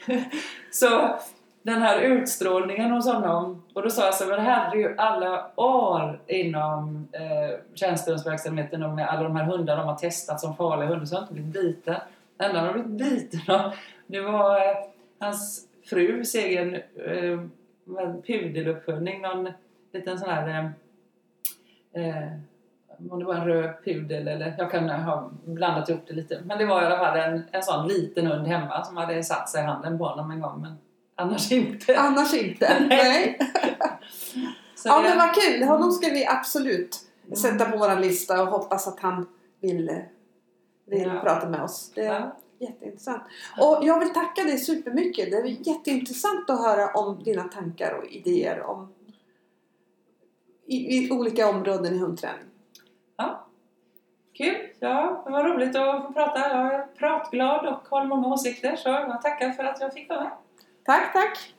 [0.70, 1.18] så
[1.62, 3.62] den här utstrålningen hos honom.
[3.74, 8.82] Och då sa jag så men det här hade ju alla år inom eh, tjänstehundsverksamheten
[8.82, 11.34] och med alla de här hundarna de har testat som farliga hundar så har inte
[11.34, 11.96] blivit biten.
[12.40, 13.72] Han har blivit biten av
[14.06, 14.76] det var eh,
[15.20, 17.40] hans frus egen eh,
[18.26, 19.22] pudeluppfödning.
[19.22, 19.48] Någon
[19.92, 20.48] liten sån här
[21.92, 22.28] eh, eh,
[23.10, 26.40] om det var en röd pudel eller jag kan ha blandat ihop det lite.
[26.44, 29.48] Men det var i alla fall en, en sån liten hund hemma som hade satt
[29.48, 30.60] sig i handen på honom en gång.
[30.62, 30.74] Men
[31.14, 31.96] annars inte.
[31.98, 32.76] Annars inte.
[32.88, 33.38] Nej.
[34.84, 35.62] Ja det- men vad kul.
[35.62, 36.96] Honom ska vi absolut
[37.36, 39.26] sätta på vår lista och hoppas att han
[39.60, 39.90] vill,
[40.90, 41.20] vill Ja.
[41.20, 41.92] prata med oss.
[41.94, 42.36] Det är Ja.
[42.58, 43.22] jätteintressant.
[43.60, 45.30] Och jag vill tacka dig supermycket.
[45.30, 48.92] Det är jätteintressant att höra om dina tankar och idéer om
[50.66, 52.44] i, i olika områden i hundträning.
[53.16, 53.46] Ja.
[54.32, 54.56] Kul!
[54.78, 56.38] Ja, det var roligt att få prata.
[56.40, 60.20] Jag är pratglad och har många åsikter så jag tackar för att jag fick vara
[60.24, 60.32] med.
[60.84, 61.54] Tack, tack!